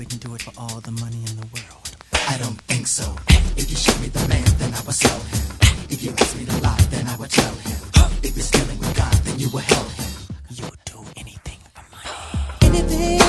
we 0.07 0.11
can 0.11 0.29
do 0.29 0.35
it 0.37 0.43
for 0.43 0.53
all 0.57 0.81
the 0.81 0.93
money 0.93 1.17
in 1.17 1.37
the 1.37 1.47
world. 1.53 1.97
I 2.29 2.39
don't 2.39 2.61
think 2.69 2.87
so. 2.87 3.17
If 3.57 3.69
you 3.71 3.77
show 3.77 3.99
me 4.01 4.09
the 4.09 4.21
man, 4.29 4.45
then 4.59 4.73
I 4.73 4.81
will 4.83 4.93
sell 4.93 5.19
him. 5.19 5.43
If 5.91 6.03
you 6.03 6.13
ask 6.19 6.37
me 6.37 6.45
to 6.45 6.57
lie, 6.63 6.87
then 6.91 7.09
I 7.09 7.17
will 7.17 7.27
tell 7.27 7.55
him. 7.55 7.79
If 8.23 8.37
you're 8.37 8.45
stealing 8.45 8.79
with 8.79 8.97
God, 8.97 9.15
then 9.25 9.39
you 9.39 9.49
will 9.51 9.61
help 9.61 9.89
him. 9.93 10.07
You'll 10.51 10.79
do 10.85 11.05
anything 11.17 11.59
for 11.75 11.85
money. 11.91 12.79
Anything. 12.79 13.26